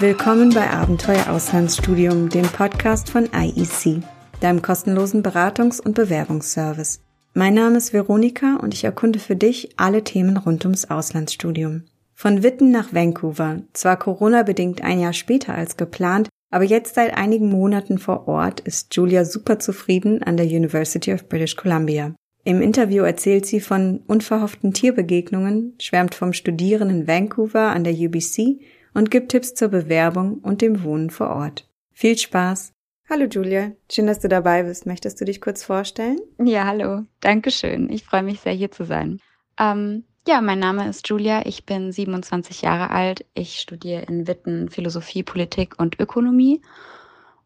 Willkommen 0.00 0.50
bei 0.50 0.68
Abenteuer 0.70 1.30
Auslandsstudium, 1.30 2.28
dem 2.28 2.46
Podcast 2.46 3.10
von 3.10 3.28
IEC, 3.32 4.02
deinem 4.40 4.60
kostenlosen 4.60 5.22
Beratungs- 5.22 5.80
und 5.80 5.94
Bewerbungsservice. 5.94 7.00
Mein 7.32 7.54
Name 7.54 7.78
ist 7.78 7.92
Veronika 7.92 8.56
und 8.56 8.74
ich 8.74 8.82
erkunde 8.82 9.20
für 9.20 9.36
dich 9.36 9.70
alle 9.76 10.02
Themen 10.02 10.36
rund 10.36 10.64
ums 10.64 10.90
Auslandsstudium. 10.90 11.84
Von 12.12 12.42
Witten 12.42 12.72
nach 12.72 12.92
Vancouver, 12.92 13.62
zwar 13.72 13.96
Corona-bedingt 13.96 14.82
ein 14.82 14.98
Jahr 14.98 15.12
später 15.12 15.54
als 15.54 15.76
geplant, 15.76 16.28
aber 16.50 16.64
jetzt 16.64 16.96
seit 16.96 17.16
einigen 17.16 17.48
Monaten 17.48 17.98
vor 17.98 18.26
Ort 18.26 18.60
ist 18.60 18.94
Julia 18.96 19.24
super 19.24 19.60
zufrieden 19.60 20.24
an 20.24 20.36
der 20.36 20.46
University 20.46 21.14
of 21.14 21.28
British 21.28 21.54
Columbia. 21.54 22.14
Im 22.42 22.60
Interview 22.60 23.04
erzählt 23.04 23.46
sie 23.46 23.60
von 23.60 24.00
unverhofften 24.08 24.74
Tierbegegnungen, 24.74 25.74
schwärmt 25.80 26.16
vom 26.16 26.32
Studieren 26.32 26.90
in 26.90 27.06
Vancouver 27.06 27.70
an 27.70 27.84
der 27.84 27.94
UBC 27.94 28.58
und 28.94 29.10
gibt 29.10 29.30
Tipps 29.30 29.54
zur 29.54 29.68
Bewerbung 29.68 30.38
und 30.38 30.62
dem 30.62 30.82
Wohnen 30.82 31.10
vor 31.10 31.30
Ort. 31.30 31.68
Viel 31.92 32.16
Spaß! 32.16 32.72
Hallo 33.10 33.26
Julia, 33.26 33.72
schön, 33.92 34.06
dass 34.06 34.20
du 34.20 34.28
dabei 34.28 34.62
bist. 34.62 34.86
Möchtest 34.86 35.20
du 35.20 35.26
dich 35.26 35.42
kurz 35.42 35.62
vorstellen? 35.62 36.18
Ja, 36.42 36.64
hallo. 36.64 37.02
Dankeschön. 37.20 37.90
Ich 37.90 38.04
freue 38.04 38.22
mich 38.22 38.40
sehr, 38.40 38.54
hier 38.54 38.70
zu 38.70 38.84
sein. 38.84 39.20
Ähm, 39.58 40.04
ja, 40.26 40.40
mein 40.40 40.58
Name 40.58 40.88
ist 40.88 41.06
Julia. 41.06 41.44
Ich 41.44 41.66
bin 41.66 41.92
27 41.92 42.62
Jahre 42.62 42.88
alt. 42.88 43.26
Ich 43.34 43.60
studiere 43.60 44.02
in 44.02 44.26
Witten 44.26 44.70
Philosophie, 44.70 45.22
Politik 45.22 45.74
und 45.78 46.00
Ökonomie 46.00 46.62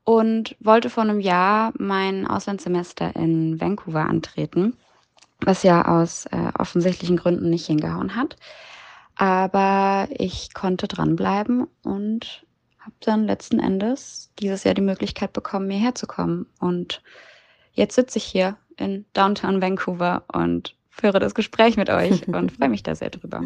und 0.05 0.55
wollte 0.61 0.91
vor 0.91 1.03
einem 1.03 1.19
Jahr 1.19 1.73
mein 1.77 2.27
Auslandssemester 2.28 3.17
in 3.17 3.61
Vancouver 3.61 4.06
antreten, 4.06 4.77
was 5.41 5.65
ja 5.65 5.87
aus 5.87 6.27
äh, 6.27 6.53
offensichtlichen 6.56 7.17
Gründen 7.17 7.51
nicht 7.51 7.67
hingehauen 7.67 8.15
hat. 8.15 8.37
Aber 9.18 10.08
ich 10.10 10.55
konnte 10.55 10.88
dranbleiben 10.88 11.66
und 11.83 12.47
habe 12.78 12.94
dann 13.00 13.27
letzten 13.27 13.58
Endes 13.58 14.30
dieses 14.38 14.64
Jahr 14.64 14.75
die 14.75 14.80
Möglichkeit 14.80 15.33
bekommen, 15.33 15.69
hierher 15.69 15.94
zu 15.94 16.06
kommen. 16.06 16.47
Und 16.60 17.02
jetzt 17.72 17.97
sitze 17.97 18.19
ich 18.19 18.25
hier 18.25 18.56
in 18.77 19.05
Downtown 19.12 19.60
Vancouver 19.60 20.22
und 20.33 20.77
führe 20.88 21.19
das 21.19 21.34
Gespräch 21.34 21.77
mit 21.77 21.91
euch 21.91 22.27
und 22.28 22.52
freue 22.56 22.69
mich 22.69 22.84
da 22.84 22.94
sehr 22.94 23.10
drüber. 23.10 23.42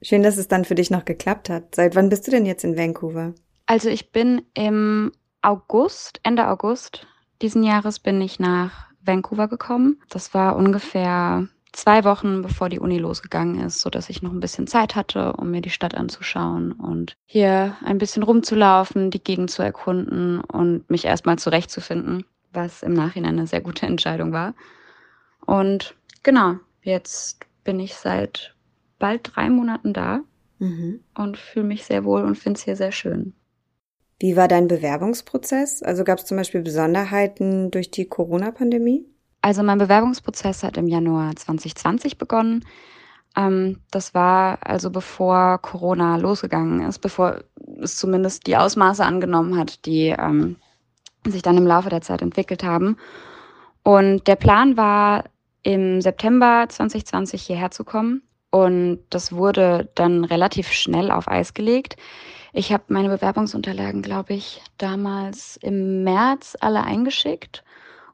Schön, 0.00 0.22
dass 0.22 0.38
es 0.38 0.48
dann 0.48 0.64
für 0.64 0.74
dich 0.74 0.90
noch 0.90 1.04
geklappt 1.04 1.50
hat. 1.50 1.74
Seit 1.74 1.94
wann 1.94 2.08
bist 2.08 2.26
du 2.26 2.30
denn 2.30 2.46
jetzt 2.46 2.64
in 2.64 2.76
Vancouver? 2.76 3.34
Also 3.66 3.90
ich 3.90 4.10
bin 4.12 4.42
im 4.54 5.12
August, 5.42 6.20
Ende 6.22 6.48
August 6.48 7.06
diesen 7.42 7.64
Jahres 7.64 7.98
bin 7.98 8.20
ich 8.20 8.38
nach 8.38 8.86
Vancouver 9.04 9.48
gekommen. 9.48 10.00
Das 10.08 10.32
war 10.32 10.56
ungefähr 10.56 11.48
zwei 11.72 12.04
Wochen 12.04 12.42
bevor 12.42 12.68
die 12.68 12.80
Uni 12.80 12.98
losgegangen 12.98 13.60
ist, 13.64 13.80
so 13.80 13.90
dass 13.90 14.10
ich 14.10 14.22
noch 14.22 14.32
ein 14.32 14.40
bisschen 14.40 14.66
Zeit 14.66 14.94
hatte, 14.94 15.32
um 15.34 15.50
mir 15.50 15.60
die 15.60 15.70
Stadt 15.70 15.94
anzuschauen 15.94 16.72
und 16.72 17.16
hier 17.26 17.76
ein 17.84 17.98
bisschen 17.98 18.22
rumzulaufen, 18.22 19.10
die 19.10 19.22
Gegend 19.22 19.50
zu 19.50 19.62
erkunden 19.62 20.40
und 20.40 20.88
mich 20.90 21.04
erstmal 21.04 21.38
zurechtzufinden, 21.38 22.24
was 22.52 22.82
im 22.82 22.92
Nachhinein 22.92 23.38
eine 23.38 23.46
sehr 23.46 23.60
gute 23.60 23.86
Entscheidung 23.86 24.32
war. 24.32 24.54
Und 25.46 25.94
genau, 26.22 26.58
Jetzt 26.82 27.46
bin 27.62 27.78
ich 27.78 27.94
seit 27.94 28.54
bald 28.98 29.30
drei 29.34 29.48
Monaten 29.48 29.92
da 29.92 30.20
mhm. 30.58 31.00
und 31.14 31.38
fühle 31.38 31.66
mich 31.66 31.84
sehr 31.84 32.04
wohl 32.04 32.22
und 32.22 32.36
finde 32.36 32.58
es 32.58 32.64
hier 32.64 32.76
sehr 32.76 32.92
schön. 32.92 33.34
Wie 34.18 34.36
war 34.36 34.48
dein 34.48 34.68
Bewerbungsprozess? 34.68 35.82
Also 35.82 36.04
gab 36.04 36.18
es 36.18 36.26
zum 36.26 36.36
Beispiel 36.36 36.62
Besonderheiten 36.62 37.70
durch 37.70 37.90
die 37.90 38.06
Corona-Pandemie? 38.06 39.06
Also 39.42 39.62
mein 39.64 39.78
Bewerbungsprozess 39.78 40.62
hat 40.62 40.76
im 40.76 40.86
Januar 40.86 41.34
2020 41.34 42.16
begonnen. 42.16 42.64
Ähm, 43.36 43.80
das 43.90 44.14
war 44.14 44.58
also 44.62 44.90
bevor 44.90 45.58
Corona 45.58 46.16
losgegangen 46.16 46.86
ist, 46.88 47.00
bevor 47.00 47.42
es 47.80 47.96
zumindest 47.96 48.46
die 48.46 48.56
Ausmaße 48.56 49.04
angenommen 49.04 49.58
hat, 49.58 49.84
die 49.84 50.14
ähm, 50.16 50.56
sich 51.26 51.42
dann 51.42 51.58
im 51.58 51.66
Laufe 51.66 51.88
der 51.88 52.02
Zeit 52.02 52.22
entwickelt 52.22 52.62
haben. 52.62 52.96
Und 53.82 54.28
der 54.28 54.36
Plan 54.36 54.76
war, 54.76 55.24
im 55.64 56.00
September 56.00 56.66
2020 56.68 57.42
hierher 57.42 57.70
zu 57.70 57.84
kommen. 57.84 58.22
Und 58.50 59.00
das 59.10 59.32
wurde 59.32 59.88
dann 59.94 60.24
relativ 60.24 60.70
schnell 60.72 61.10
auf 61.10 61.28
Eis 61.28 61.54
gelegt. 61.54 61.96
Ich 62.52 62.72
habe 62.72 62.84
meine 62.88 63.08
Bewerbungsunterlagen, 63.08 64.02
glaube 64.02 64.34
ich, 64.34 64.60
damals 64.76 65.56
im 65.56 66.04
März 66.04 66.56
alle 66.60 66.82
eingeschickt 66.82 67.64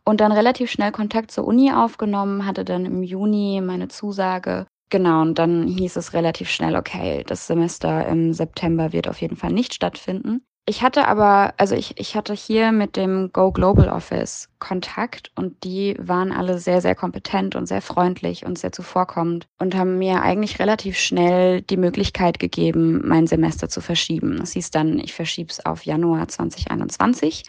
und 0.08 0.22
dann 0.22 0.32
relativ 0.32 0.70
schnell 0.70 0.90
Kontakt 0.90 1.30
zur 1.30 1.46
Uni 1.46 1.70
aufgenommen, 1.70 2.46
hatte 2.46 2.64
dann 2.64 2.86
im 2.86 3.02
Juni 3.02 3.60
meine 3.62 3.88
Zusage. 3.88 4.66
Genau, 4.88 5.20
und 5.20 5.38
dann 5.38 5.66
hieß 5.66 5.96
es 5.96 6.14
relativ 6.14 6.48
schnell, 6.48 6.76
okay, 6.76 7.24
das 7.26 7.46
Semester 7.46 8.06
im 8.06 8.32
September 8.32 8.94
wird 8.94 9.06
auf 9.06 9.20
jeden 9.20 9.36
Fall 9.36 9.52
nicht 9.52 9.74
stattfinden. 9.74 10.40
Ich 10.64 10.82
hatte 10.82 11.08
aber, 11.08 11.52
also 11.58 11.74
ich, 11.74 11.98
ich 11.98 12.16
hatte 12.16 12.32
hier 12.32 12.72
mit 12.72 12.96
dem 12.96 13.32
Go 13.34 13.52
Global 13.52 13.90
Office 13.90 14.48
Kontakt 14.58 15.30
und 15.34 15.62
die 15.62 15.94
waren 15.98 16.32
alle 16.32 16.58
sehr, 16.58 16.80
sehr 16.80 16.94
kompetent 16.94 17.54
und 17.54 17.66
sehr 17.66 17.82
freundlich 17.82 18.46
und 18.46 18.58
sehr 18.58 18.72
zuvorkommend 18.72 19.46
und 19.58 19.74
haben 19.74 19.98
mir 19.98 20.22
eigentlich 20.22 20.58
relativ 20.58 20.96
schnell 20.98 21.60
die 21.60 21.76
Möglichkeit 21.76 22.38
gegeben, 22.38 23.02
mein 23.06 23.26
Semester 23.26 23.68
zu 23.68 23.82
verschieben. 23.82 24.38
Das 24.38 24.52
hieß 24.52 24.70
dann, 24.70 24.98
ich 24.98 25.12
verschiebe 25.12 25.50
es 25.50 25.66
auf 25.66 25.84
Januar 25.84 26.28
2021. 26.28 27.44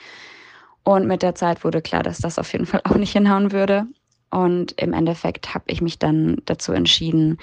Und 0.83 1.07
mit 1.07 1.21
der 1.21 1.35
Zeit 1.35 1.63
wurde 1.63 1.81
klar, 1.81 2.03
dass 2.03 2.19
das 2.19 2.39
auf 2.39 2.51
jeden 2.53 2.65
Fall 2.65 2.81
auch 2.83 2.95
nicht 2.95 3.11
hinhauen 3.11 3.51
würde. 3.51 3.85
Und 4.31 4.79
im 4.81 4.93
Endeffekt 4.93 5.53
habe 5.53 5.65
ich 5.67 5.81
mich 5.81 5.99
dann 5.99 6.37
dazu 6.45 6.71
entschieden, 6.71 7.37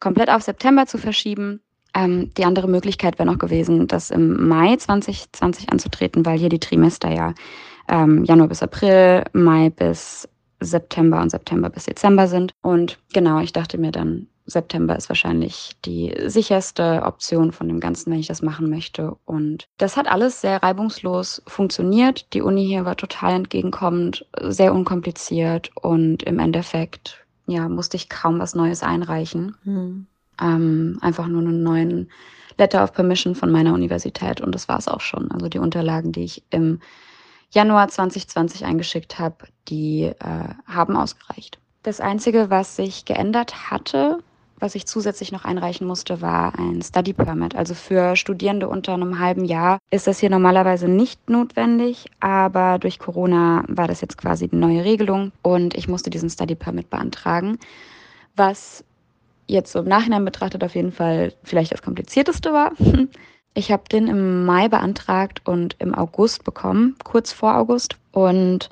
komplett 0.00 0.30
auf 0.30 0.42
September 0.42 0.86
zu 0.86 0.98
verschieben 0.98 1.60
ähm, 1.96 2.30
die 2.36 2.44
andere 2.44 2.68
Möglichkeit 2.68 3.18
wäre 3.18 3.26
noch 3.30 3.38
gewesen, 3.38 3.86
das 3.86 4.10
im 4.10 4.48
Mai 4.48 4.76
2020 4.76 5.70
anzutreten, 5.70 6.26
weil 6.26 6.38
hier 6.38 6.50
die 6.50 6.60
Trimester 6.60 7.10
ja 7.10 7.32
ähm, 7.88 8.24
Januar 8.24 8.48
bis 8.48 8.62
April, 8.62 9.24
Mai 9.32 9.70
bis 9.70 10.28
September 10.60 11.22
und 11.22 11.30
September 11.30 11.70
bis 11.70 11.86
Dezember 11.86 12.28
sind. 12.28 12.52
Und 12.60 12.98
genau, 13.14 13.40
ich 13.40 13.52
dachte 13.52 13.78
mir 13.78 13.92
dann, 13.92 14.28
September 14.46 14.96
ist 14.96 15.08
wahrscheinlich 15.08 15.76
die 15.84 16.14
sicherste 16.26 17.02
Option 17.02 17.52
von 17.52 17.68
dem 17.68 17.80
Ganzen, 17.80 18.12
wenn 18.12 18.20
ich 18.20 18.28
das 18.28 18.42
machen 18.42 18.70
möchte. 18.70 19.16
Und 19.24 19.66
das 19.78 19.96
hat 19.96 20.08
alles 20.08 20.40
sehr 20.40 20.62
reibungslos 20.62 21.42
funktioniert. 21.46 22.32
Die 22.32 22.42
Uni 22.42 22.64
hier 22.66 22.84
war 22.84 22.96
total 22.96 23.34
entgegenkommend, 23.34 24.26
sehr 24.40 24.74
unkompliziert 24.74 25.70
und 25.76 26.22
im 26.22 26.38
Endeffekt 26.38 27.24
ja, 27.46 27.68
musste 27.68 27.96
ich 27.96 28.08
kaum 28.08 28.38
was 28.38 28.54
Neues 28.54 28.82
einreichen. 28.82 29.56
Hm 29.64 30.06
ähm, 30.40 30.98
einfach 31.00 31.26
nur 31.26 31.40
einen 31.40 31.62
neuen 31.62 32.10
Letter 32.58 32.82
of 32.82 32.92
Permission 32.92 33.34
von 33.34 33.50
meiner 33.50 33.74
Universität 33.74 34.40
und 34.40 34.54
das 34.54 34.68
war 34.68 34.78
es 34.78 34.88
auch 34.88 35.00
schon. 35.00 35.30
Also 35.30 35.48
die 35.48 35.58
Unterlagen, 35.58 36.12
die 36.12 36.24
ich 36.24 36.42
im 36.50 36.80
Januar 37.50 37.88
2020 37.88 38.64
eingeschickt 38.64 39.18
habe, 39.18 39.36
die 39.68 40.04
äh, 40.04 40.48
haben 40.66 40.96
ausgereicht. 40.96 41.58
Das 41.82 42.00
Einzige, 42.00 42.50
was 42.50 42.76
sich 42.76 43.04
geändert 43.04 43.70
hatte, 43.70 44.18
was 44.58 44.74
ich 44.74 44.86
zusätzlich 44.86 45.32
noch 45.32 45.44
einreichen 45.44 45.86
musste, 45.86 46.20
war 46.20 46.58
ein 46.58 46.80
Study 46.82 47.12
Permit. 47.12 47.54
Also 47.54 47.74
für 47.74 48.16
Studierende 48.16 48.68
unter 48.68 48.94
einem 48.94 49.18
halben 49.18 49.44
Jahr 49.44 49.78
ist 49.90 50.06
das 50.06 50.18
hier 50.18 50.30
normalerweise 50.30 50.88
nicht 50.88 51.28
notwendig, 51.28 52.06
aber 52.20 52.78
durch 52.78 52.98
Corona 52.98 53.64
war 53.68 53.88
das 53.88 54.00
jetzt 54.00 54.16
quasi 54.18 54.48
die 54.48 54.56
neue 54.56 54.84
Regelung 54.84 55.32
und 55.42 55.74
ich 55.74 55.88
musste 55.88 56.10
diesen 56.10 56.30
Study 56.30 56.54
Permit 56.54 56.90
beantragen, 56.90 57.58
was 58.34 58.84
jetzt 59.46 59.72
so 59.72 59.80
im 59.80 59.88
Nachhinein 59.88 60.24
betrachtet 60.24 60.64
auf 60.64 60.74
jeden 60.74 60.92
Fall 60.92 61.32
vielleicht 61.42 61.72
das 61.72 61.82
komplizierteste 61.82 62.52
war. 62.52 62.72
Ich 63.58 63.72
habe 63.72 63.84
den 63.90 64.06
im 64.06 64.44
Mai 64.44 64.68
beantragt 64.68 65.40
und 65.46 65.76
im 65.78 65.94
August 65.94 66.44
bekommen, 66.44 66.94
kurz 67.02 67.32
vor 67.32 67.56
August. 67.56 67.96
Und 68.12 68.68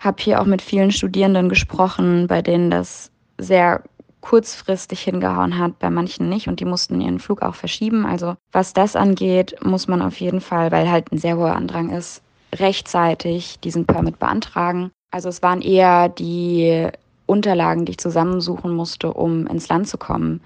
habe 0.00 0.22
hier 0.22 0.40
auch 0.40 0.44
mit 0.44 0.60
vielen 0.60 0.90
Studierenden 0.90 1.48
gesprochen, 1.48 2.26
bei 2.26 2.42
denen 2.42 2.70
das 2.70 3.10
sehr 3.38 3.82
kurzfristig 4.20 5.00
hingehauen 5.00 5.58
hat, 5.58 5.78
bei 5.78 5.90
manchen 5.90 6.28
nicht 6.28 6.48
und 6.48 6.60
die 6.60 6.64
mussten 6.64 7.00
ihren 7.00 7.18
Flug 7.18 7.42
auch 7.42 7.54
verschieben. 7.54 8.04
Also 8.04 8.36
was 8.52 8.72
das 8.72 8.96
angeht, 8.96 9.56
muss 9.64 9.88
man 9.88 10.02
auf 10.02 10.20
jeden 10.20 10.40
Fall, 10.40 10.70
weil 10.70 10.90
halt 10.90 11.12
ein 11.12 11.18
sehr 11.18 11.36
hoher 11.36 11.54
Andrang 11.54 11.90
ist, 11.90 12.22
rechtzeitig 12.54 13.60
diesen 13.60 13.86
Permit 13.86 14.18
beantragen. 14.18 14.90
Also 15.10 15.28
es 15.28 15.42
waren 15.42 15.62
eher 15.62 16.08
die 16.08 16.88
Unterlagen, 17.26 17.84
die 17.84 17.92
ich 17.92 17.98
zusammensuchen 17.98 18.74
musste, 18.74 19.12
um 19.12 19.46
ins 19.46 19.68
Land 19.68 19.88
zu 19.88 19.98
kommen, 19.98 20.40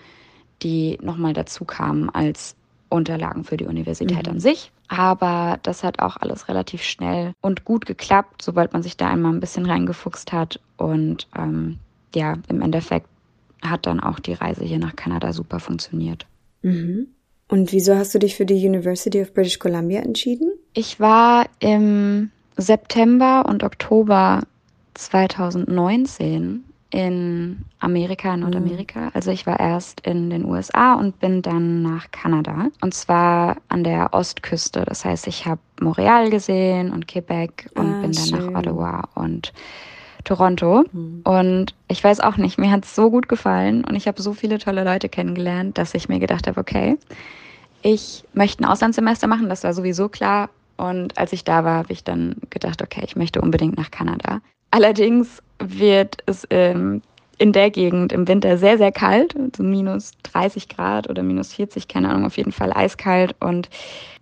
die 0.63 0.99
nochmal 1.01 1.33
dazu 1.33 1.65
kamen 1.65 2.11
als 2.11 2.57
Unterlagen 2.89 3.45
für 3.45 3.57
die 3.57 3.67
Universität 3.67 4.27
mhm. 4.27 4.33
an 4.33 4.41
sich. 4.41 4.71
Aber 4.89 5.59
das 5.63 5.83
hat 5.83 6.01
auch 6.01 6.19
alles 6.19 6.49
relativ 6.49 6.83
schnell 6.83 7.33
und 7.41 7.65
gut 7.65 7.87
geklappt, 7.87 8.43
sobald 8.43 8.73
man 8.75 8.83
sich 8.83 8.97
da 8.97 9.09
einmal 9.09 9.33
ein 9.33 9.41
bisschen 9.41 9.65
reingefuchst 9.65 10.33
hat. 10.33 10.61
Und 10.77 11.27
ähm, 11.37 11.79
ja, 12.15 12.37
im 12.49 12.61
Endeffekt 12.61 13.09
hat 13.63 13.87
dann 13.87 14.01
auch 14.01 14.21
die 14.21 14.35
Reise 14.35 14.65
hier 14.65 14.79
nach 14.79 14.97
Kanada 14.97 15.33
super 15.33 15.61
funktioniert. 15.61 16.27
Mhm. 16.63 17.09
Und 17.49 17.73
wieso 17.73 17.95
hast 17.95 18.15
du 18.15 18.19
dich 18.19 18.37
für 18.37 18.47
die 18.47 18.67
University 18.67 19.21
of 19.21 19.35
British 19.35 19.59
Columbia 19.59 20.01
entschieden? 20.01 20.53
Ich 20.73 21.01
war 21.01 21.47
im 21.61 22.31
September 22.57 23.45
und 23.47 23.63
Oktober 23.63 24.43
2019 24.95 26.65
in 26.93 27.65
Amerika, 27.79 28.35
in 28.35 28.41
Nordamerika. 28.41 29.01
Mhm. 29.01 29.11
Also 29.15 29.31
ich 29.31 29.47
war 29.47 29.59
erst 29.59 30.01
in 30.01 30.31
den 30.31 30.45
USA 30.45 30.95
und 30.95 31.19
bin 31.21 31.41
dann 31.43 31.83
nach 31.83 32.11
Kanada. 32.11 32.69
Und 32.83 32.95
zwar 32.95 33.57
an 33.69 33.83
der 33.83 34.13
Ostküste. 34.13 34.85
Das 34.85 35.05
heißt, 35.05 35.27
ich 35.27 35.47
habe 35.47 35.61
Montreal 35.81 36.31
gesehen 36.31 36.93
und 36.93 37.09
Quebec 37.09 37.71
und 37.75 37.87
ah, 37.87 38.01
bin 38.03 38.13
dann 38.13 38.27
schön. 38.27 38.53
nach 38.53 38.61
Ottawa 38.61 39.09
und 39.15 39.53
Toronto. 40.25 40.85
Mhm. 40.93 41.23
Und 41.25 41.75
ich 41.89 42.03
weiß 42.03 42.21
auch 42.21 42.37
nicht, 42.37 42.59
mir 42.59 42.71
hat 42.71 42.85
es 42.85 42.95
so 42.95 43.11
gut 43.11 43.29
gefallen 43.29 43.85
und 43.85 43.95
ich 43.95 44.07
habe 44.07 44.21
so 44.21 44.33
viele 44.33 44.59
tolle 44.59 44.85
Leute 44.85 45.09
kennengelernt, 45.09 45.79
dass 45.79 45.95
ich 45.95 46.09
mir 46.09 46.19
gedacht 46.19 46.47
habe, 46.47 46.61
okay, 46.61 46.99
ich 47.83 48.25
möchte 48.33 48.63
ein 48.63 48.67
Auslandssemester 48.67 49.27
machen, 49.27 49.49
das 49.49 49.65
war 49.65 49.75
sowieso 49.75 50.09
klar. 50.09 50.51
Und 50.77 51.19
als 51.19 51.33
ich 51.33 51.45
da 51.45 51.65
war, 51.65 51.79
habe 51.79 51.93
ich 51.93 52.05
dann 52.05 52.37
gedacht, 52.51 52.83
okay, 52.83 53.03
ich 53.05 53.17
möchte 53.17 53.41
unbedingt 53.41 53.77
nach 53.77 53.91
Kanada. 53.91 54.41
Allerdings 54.71 55.43
wird 55.59 56.19
es 56.27 56.47
ähm, 56.51 57.03
in 57.39 57.53
der 57.53 57.71
Gegend 57.71 58.13
im 58.13 58.27
Winter 58.29 58.57
sehr, 58.57 58.79
sehr 58.79 58.93
kalt, 58.93 59.35
so 59.57 59.63
minus 59.63 60.13
30 60.23 60.69
Grad 60.69 61.11
oder 61.11 61.23
minus 61.23 61.53
40, 61.55 61.89
keine 61.89 62.09
Ahnung, 62.09 62.25
auf 62.25 62.37
jeden 62.37 62.53
Fall 62.53 62.73
eiskalt. 62.73 63.35
Und 63.41 63.69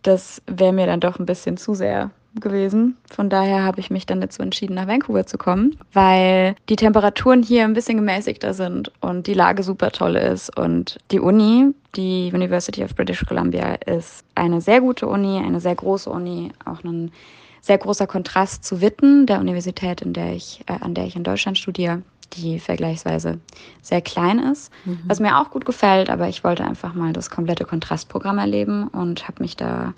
das 0.03 0.43
wäre 0.46 0.73
mir 0.73 0.87
dann 0.87 1.00
doch 1.00 1.19
ein 1.19 1.26
bisschen 1.26 1.56
zu 1.56 1.75
sehr 1.75 2.11
gewesen. 2.35 2.97
Von 3.11 3.29
daher 3.29 3.65
habe 3.65 3.81
ich 3.81 3.91
mich 3.91 4.06
dann 4.06 4.21
dazu 4.21 4.43
entschieden, 4.43 4.75
nach 4.75 4.87
Vancouver 4.87 5.27
zu 5.27 5.38
kommen, 5.38 5.77
weil 5.93 6.55
die 6.69 6.77
Temperaturen 6.77 7.43
hier 7.43 7.65
ein 7.65 7.75
bisschen 7.75 7.97
gemäßigter 7.97 8.55
sind 8.55 8.93
und 9.00 9.27
die 9.27 9.35
Lage 9.35 9.62
super 9.62 9.91
toll 9.91 10.17
ist. 10.17 10.56
Und 10.56 10.99
die 11.11 11.21
Uni, 11.21 11.75
die 11.97 12.31
University 12.32 12.85
of 12.85 12.94
British 12.94 13.25
Columbia, 13.27 13.75
ist 13.87 14.25
eine 14.35 14.61
sehr 14.61 14.81
gute 14.81 15.06
Uni, 15.06 15.38
eine 15.38 15.61
sehr 15.61 15.75
große 15.75 16.09
Uni, 16.09 16.53
auch 16.65 16.85
ein 16.85 17.11
sehr 17.62 17.79
großer 17.79 18.06
Kontrast 18.06 18.65
zu 18.65 18.81
Witten, 18.81 19.27
der 19.27 19.41
Universität, 19.41 20.00
in 20.00 20.12
der 20.12 20.32
ich, 20.32 20.62
äh, 20.67 20.79
an 20.81 20.94
der 20.94 21.06
ich 21.06 21.17
in 21.17 21.25
Deutschland 21.25 21.59
studiere 21.59 22.03
die 22.35 22.61
vergleichsweise 22.61 23.41
sehr 23.82 24.00
klein 24.00 24.38
ist, 24.38 24.73
mhm. 24.85 25.00
was 25.06 25.21
mir 25.21 25.38
auch 25.38 25.50
gut 25.50 25.65
gefällt, 25.65 26.11
aber 26.11 26.29
ich 26.29 26.44
wollte 26.44 26.65
einfach 26.65 26.94
mal 26.94 27.12
das 27.12 27.31
komplette 27.31 27.65
Kontrastprogramm 27.65 28.38
erleben 28.38 28.88
und 28.88 29.27
habe 29.27 29.43
mich 29.43 29.56
da 29.56 29.94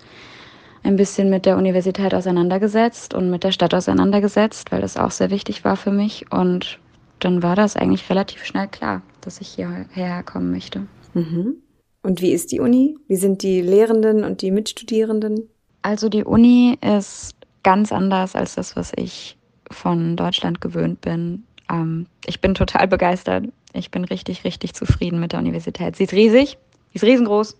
ein 0.83 0.95
bisschen 0.95 1.29
mit 1.29 1.45
der 1.45 1.57
Universität 1.57 2.13
auseinandergesetzt 2.13 3.13
und 3.13 3.29
mit 3.29 3.43
der 3.43 3.51
Stadt 3.51 3.73
auseinandergesetzt, 3.73 4.71
weil 4.71 4.81
das 4.81 4.97
auch 4.97 5.11
sehr 5.11 5.31
wichtig 5.31 5.63
war 5.63 5.77
für 5.77 5.91
mich. 5.91 6.31
Und 6.31 6.79
dann 7.19 7.41
war 7.41 7.55
das 7.55 7.75
eigentlich 7.75 8.09
relativ 8.09 8.43
schnell 8.43 8.67
klar, 8.67 9.01
dass 9.21 9.41
ich 9.41 9.47
hierher 9.47 10.23
kommen 10.23 10.51
möchte. 10.51 10.85
Mhm. 11.13 11.55
Und 12.01 12.21
wie 12.21 12.33
ist 12.33 12.51
die 12.51 12.59
Uni? 12.59 12.97
Wie 13.07 13.15
sind 13.15 13.43
die 13.43 13.61
Lehrenden 13.61 14.25
und 14.25 14.41
die 14.41 14.51
Mitstudierenden? 14.51 15.49
Also 15.81 16.09
die 16.09 16.25
Uni 16.25 16.77
ist 16.81 17.35
ganz 17.63 17.93
anders 17.93 18.35
als 18.35 18.55
das, 18.55 18.75
was 18.75 18.91
ich 18.95 19.37
von 19.71 20.17
Deutschland 20.17 20.59
gewöhnt 20.59 20.99
bin. 20.99 21.45
Ähm, 21.71 22.07
ich 22.25 22.41
bin 22.41 22.55
total 22.55 22.87
begeistert. 22.89 23.45
Ich 23.73 23.89
bin 23.89 24.03
richtig, 24.03 24.43
richtig 24.43 24.73
zufrieden 24.73 25.19
mit 25.19 25.31
der 25.31 25.39
Universität. 25.39 25.95
Sie 25.95 26.03
ist 26.03 26.13
riesig, 26.13 26.57
sie 26.91 26.95
ist 26.95 27.03
riesengroß. 27.03 27.57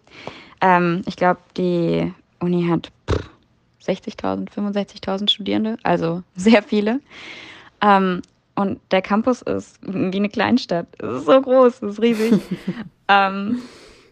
Ähm, 0.61 1.01
ich 1.05 1.15
glaube, 1.15 1.39
die 1.57 2.13
Uni 2.43 2.67
hat 2.67 2.91
60.000, 3.85 4.49
65.000 4.49 5.29
Studierende, 5.29 5.77
also 5.83 6.23
sehr 6.35 6.63
viele. 6.63 6.99
Ähm, 7.81 8.21
und 8.55 8.79
der 8.91 9.01
Campus 9.01 9.41
ist 9.41 9.79
wie 9.81 10.17
eine 10.17 10.29
Kleinstadt. 10.29 10.87
Es 10.99 11.21
ist 11.21 11.25
so 11.25 11.41
groß, 11.41 11.81
es 11.81 11.93
ist 11.93 12.01
riesig. 12.01 12.39
ähm, 13.07 13.61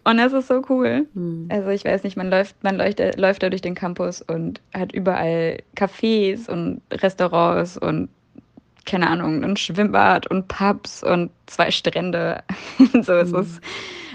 und 0.04 0.18
es 0.18 0.32
ist 0.32 0.48
so 0.48 0.62
cool. 0.68 1.06
Mhm. 1.14 1.48
Also 1.48 1.68
ich 1.68 1.84
weiß 1.84 2.02
nicht, 2.02 2.16
man 2.16 2.28
läuft, 2.28 2.62
man 2.64 2.76
läuft, 2.76 3.00
läuft 3.16 3.42
da 3.42 3.50
durch 3.50 3.62
den 3.62 3.74
Campus 3.74 4.20
und 4.20 4.60
hat 4.74 4.92
überall 4.92 5.58
Cafés 5.76 6.50
und 6.50 6.82
Restaurants 6.90 7.78
und 7.78 8.08
keine 8.84 9.08
Ahnung, 9.08 9.44
ein 9.44 9.56
Schwimmbad 9.56 10.26
und 10.26 10.48
Pubs 10.48 11.04
und 11.04 11.30
zwei 11.46 11.70
Strände. 11.70 12.42
so 13.02 13.12
mhm. 13.12 13.36
es 13.36 13.60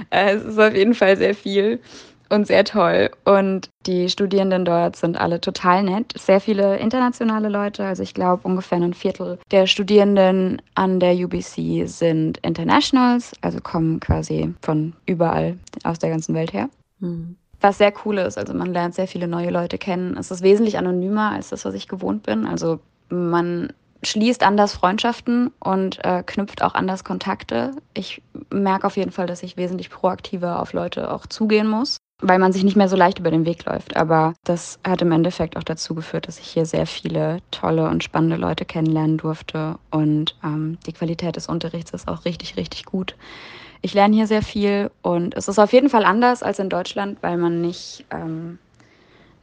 äh, 0.10 0.36
es 0.36 0.44
ist 0.44 0.60
auf 0.60 0.76
jeden 0.76 0.94
Fall 0.94 1.16
sehr 1.16 1.34
viel 1.34 1.80
und 2.30 2.48
sehr 2.48 2.64
toll. 2.64 3.10
Und 3.26 3.70
die 3.86 4.10
Studierenden 4.10 4.66
dort 4.66 4.96
sind 4.96 5.18
alle 5.18 5.40
total 5.42 5.84
nett. 5.84 6.14
Sehr 6.18 6.42
viele 6.42 6.78
internationale 6.78 7.50
Leute. 7.50 7.86
Also 7.86 8.04
ich 8.04 8.14
glaube, 8.14 8.48
ungefähr 8.48 8.78
ein 8.78 8.94
Viertel 8.94 9.40
der 9.52 9.68
Studierenden 9.68 10.62
an 10.76 11.00
der 11.00 11.14
UBC 11.16 11.88
sind 11.88 12.38
Internationals, 12.40 13.34
also 13.42 13.60
kommen 13.62 14.00
quasi 14.00 14.54
von 14.62 14.94
überall 15.06 15.58
aus 15.84 16.00
der 16.00 16.10
ganzen 16.10 16.36
Welt 16.36 16.54
her. 16.54 16.70
Mhm. 17.00 17.38
Was 17.60 17.80
sehr 17.80 17.94
cool 18.06 18.20
ist. 18.20 18.38
Also 18.38 18.54
man 18.54 18.72
lernt 18.72 18.94
sehr 18.94 19.08
viele 19.08 19.28
neue 19.28 19.50
Leute 19.50 19.78
kennen. 19.78 20.16
Es 20.18 20.30
ist 20.30 20.44
wesentlich 20.44 20.78
anonymer 20.78 21.32
als 21.32 21.50
das, 21.50 21.66
was 21.66 21.74
ich 21.74 21.88
gewohnt 21.88 22.24
bin. 22.24 22.46
Also 22.46 22.80
man 23.10 23.74
schließt 24.04 24.44
anders 24.44 24.74
Freundschaften 24.74 25.52
und 25.60 26.04
äh, 26.06 26.22
knüpft 26.24 26.62
auch 26.62 26.76
anders 26.76 27.04
Kontakte. 27.04 27.72
Ich 27.96 28.22
merke 28.52 28.86
auf 28.86 28.96
jeden 28.96 29.12
Fall, 29.12 29.26
dass 29.26 29.42
ich 29.42 29.58
wesentlich 29.58 29.90
proaktiver 29.90 30.62
auf 30.62 30.74
Leute 30.74 31.12
auch 31.12 31.26
zugehen 31.26 31.68
muss 31.68 31.98
weil 32.22 32.40
man 32.40 32.52
sich 32.52 32.64
nicht 32.64 32.76
mehr 32.76 32.90
so 32.90 32.96
leicht 32.96 33.20
über 33.20 33.32
den 33.32 33.46
Weg 33.46 33.66
läuft. 33.66 33.96
Aber 33.96 34.34
das 34.44 34.80
hat 34.86 35.02
im 35.02 35.12
Endeffekt 35.12 35.56
auch 35.56 35.64
dazu 35.64 35.94
geführt, 35.94 36.28
dass 36.28 36.40
ich 36.40 36.48
hier 36.48 36.66
sehr 36.66 36.88
viele 36.88 37.40
tolle 37.52 37.88
und 37.90 38.04
spannende 38.04 38.38
Leute 38.38 38.66
kennenlernen 38.66 39.18
durfte. 39.18 39.78
Und 39.92 40.36
ähm, 40.44 40.78
die 40.86 40.94
Qualität 40.94 41.36
des 41.36 41.48
Unterrichts 41.48 41.92
ist 41.92 42.08
auch 42.08 42.26
richtig, 42.26 42.58
richtig 42.58 42.86
gut. 42.86 43.16
Ich 43.82 43.94
lerne 43.94 44.16
hier 44.16 44.28
sehr 44.28 44.42
viel 44.42 44.90
und 45.04 45.36
es 45.36 45.48
ist 45.48 45.60
auf 45.60 45.72
jeden 45.72 45.90
Fall 45.90 46.04
anders 46.04 46.42
als 46.42 46.58
in 46.58 46.70
Deutschland, 46.70 47.20
weil 47.22 47.38
man 47.38 47.62
nicht, 47.62 48.06
ähm, 48.10 48.58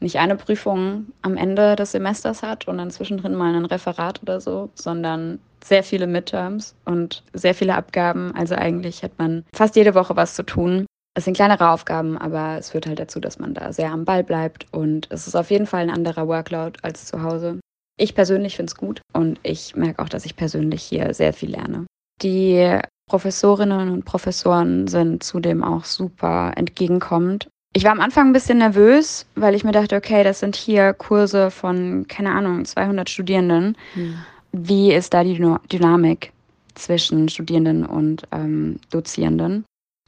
nicht 0.01 0.19
eine 0.19 0.35
Prüfung 0.35 1.07
am 1.23 1.37
Ende 1.37 1.77
des 1.77 1.93
Semesters 1.93 2.43
hat 2.43 2.67
und 2.67 2.79
dann 2.79 2.91
zwischendrin 2.91 3.35
mal 3.37 3.55
ein 3.55 3.65
Referat 3.65 4.21
oder 4.23 4.41
so, 4.41 4.71
sondern 4.75 5.39
sehr 5.65 5.85
viele 5.85 6.09
Midterms 6.09 6.75
und 6.85 7.23
sehr 7.33 7.55
viele 7.55 7.77
Abgaben. 7.77 8.35
Also 8.35 8.57
eigentlich 8.57 9.03
hat 9.05 9.13
man 9.19 9.45
fast 9.55 9.77
jede 9.77 9.95
Woche 9.95 10.17
was 10.17 10.35
zu 10.35 10.43
tun. 10.43 10.87
Es 11.17 11.25
sind 11.25 11.37
kleinere 11.37 11.71
Aufgaben, 11.71 12.19
aber 12.19 12.59
es 12.59 12.71
führt 12.71 12.87
halt 12.87 12.99
dazu, 12.99 13.21
dass 13.21 13.39
man 13.39 13.55
da 13.55 13.73
sehr 13.73 13.93
am 13.93 14.05
Ball 14.05 14.25
bleibt 14.25 14.67
und 14.73 15.07
es 15.11 15.29
ist 15.29 15.37
auf 15.37 15.51
jeden 15.51 15.67
Fall 15.67 15.83
ein 15.83 15.91
anderer 15.91 16.27
Workload 16.27 16.81
als 16.83 17.07
zu 17.07 17.23
Hause. 17.23 17.61
Ich 17.97 18.17
persönlich 18.17 18.57
finde 18.57 18.71
es 18.71 18.77
gut 18.77 19.01
und 19.13 19.39
ich 19.45 19.77
merke 19.77 20.03
auch, 20.03 20.09
dass 20.09 20.27
ich 20.27 20.35
persönlich 20.35 20.83
hier 20.83 21.15
sehr 21.15 21.33
viel 21.33 21.51
lerne. 21.51 21.87
Die 22.23 22.79
Professorinnen 23.09 23.91
und 23.91 24.05
Professoren 24.05 24.89
sind 24.89 25.23
zudem 25.23 25.63
auch 25.63 25.85
super 25.85 26.53
entgegenkommend. 26.57 27.49
Ich 27.77 27.85
war 27.85 27.93
am 27.93 28.01
Anfang 28.01 28.29
ein 28.29 28.33
bisschen 28.33 28.59
nervös, 28.59 29.27
weil 29.37 29.55
ich 29.55 29.63
mir 29.63 29.73
dachte, 29.73 29.97
okay, 29.97 30.25
das 30.25 30.41
sind 30.41 30.57
hier 30.57 30.95
Kurse 30.95 31.51
von, 31.51 32.07
keine 32.09 32.33
Ahnung, 32.33 32.65
200 32.65 33.09
Studierenden. 33.11 33.77
Hm. 33.95 34.17
Wie 34.53 34.93
ist 34.93 35.15
da 35.15 35.23
die 35.23 35.45
Dynamik 35.73 36.33
zwischen 36.75 37.29
Studierenden 37.29 37.85
und 37.85 38.23
ähm, 38.33 38.79
Dozierenden? 38.91 39.65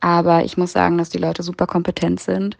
Aber 0.06 0.44
ich 0.44 0.56
muss 0.56 0.70
sagen, 0.70 0.99
dass 0.99 1.11
die 1.11 1.19
Leute 1.19 1.42
super 1.42 1.66
kompetent 1.66 2.21
sind. 2.21 2.57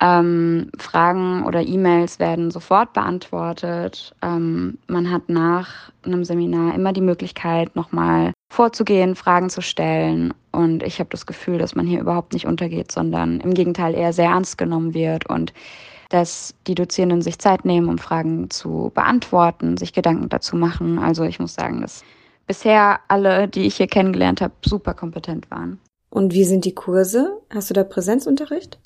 Ähm, 0.00 0.68
Fragen 0.78 1.44
oder 1.44 1.62
E-Mails 1.62 2.18
werden 2.18 2.50
sofort 2.50 2.92
beantwortet. 2.92 4.12
Ähm, 4.20 4.78
man 4.88 5.08
hat 5.08 5.28
nach 5.28 5.92
einem 6.04 6.24
Seminar 6.24 6.74
immer 6.74 6.92
die 6.92 7.00
Möglichkeit, 7.00 7.76
nochmal 7.76 8.32
vorzugehen, 8.52 9.14
Fragen 9.14 9.48
zu 9.48 9.62
stellen. 9.62 10.34
Und 10.50 10.82
ich 10.82 10.98
habe 10.98 11.08
das 11.10 11.24
Gefühl, 11.24 11.58
dass 11.58 11.76
man 11.76 11.86
hier 11.86 12.00
überhaupt 12.00 12.32
nicht 12.32 12.48
untergeht, 12.48 12.90
sondern 12.90 13.38
im 13.38 13.54
Gegenteil 13.54 13.94
eher 13.94 14.12
sehr 14.12 14.30
ernst 14.30 14.58
genommen 14.58 14.92
wird 14.92 15.30
und 15.30 15.52
dass 16.08 16.52
die 16.66 16.74
Dozierenden 16.74 17.22
sich 17.22 17.38
Zeit 17.38 17.64
nehmen, 17.64 17.88
um 17.88 17.98
Fragen 17.98 18.50
zu 18.50 18.90
beantworten, 18.92 19.76
sich 19.76 19.92
Gedanken 19.92 20.28
dazu 20.30 20.56
machen. 20.56 20.98
Also 20.98 21.22
ich 21.22 21.38
muss 21.38 21.54
sagen, 21.54 21.80
dass 21.80 22.02
bisher 22.48 22.98
alle, 23.06 23.46
die 23.46 23.66
ich 23.68 23.76
hier 23.76 23.86
kennengelernt 23.86 24.40
habe, 24.40 24.54
super 24.64 24.94
kompetent 24.94 25.48
waren. 25.48 25.78
Und 26.12 26.34
wie 26.34 26.44
sind 26.44 26.66
die 26.66 26.74
Kurse? 26.74 27.40
Hast 27.48 27.70
du 27.70 27.74
da 27.74 27.84
Präsenzunterricht? 27.84 28.78